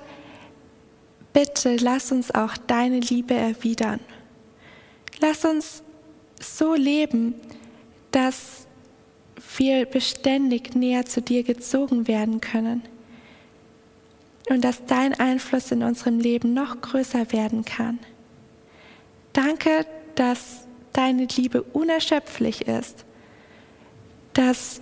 [1.35, 4.01] bitte lass uns auch deine Liebe erwidern.
[5.21, 5.83] Lass uns
[6.41, 7.35] so leben,
[8.11, 8.67] dass
[9.57, 12.83] wir beständig näher zu dir gezogen werden können
[14.49, 17.99] und dass dein Einfluss in unserem Leben noch größer werden kann.
[19.33, 23.05] Danke, dass deine Liebe unerschöpflich ist,
[24.33, 24.81] dass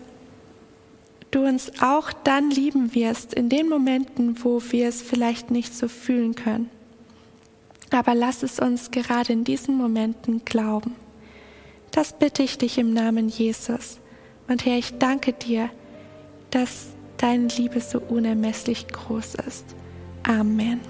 [1.33, 5.89] du uns auch dann lieben wirst, in den Momenten, wo wir es vielleicht nicht so
[5.89, 6.71] fühlen können.
[7.91, 10.95] Aber lass es uns gerade in diesen Momenten glauben.
[11.91, 13.99] Das bitte ich dich im Namen Jesus.
[14.49, 15.69] Und Herr, ich danke dir,
[16.51, 19.65] dass deine Liebe so unermesslich groß ist.
[20.23, 20.81] Amen.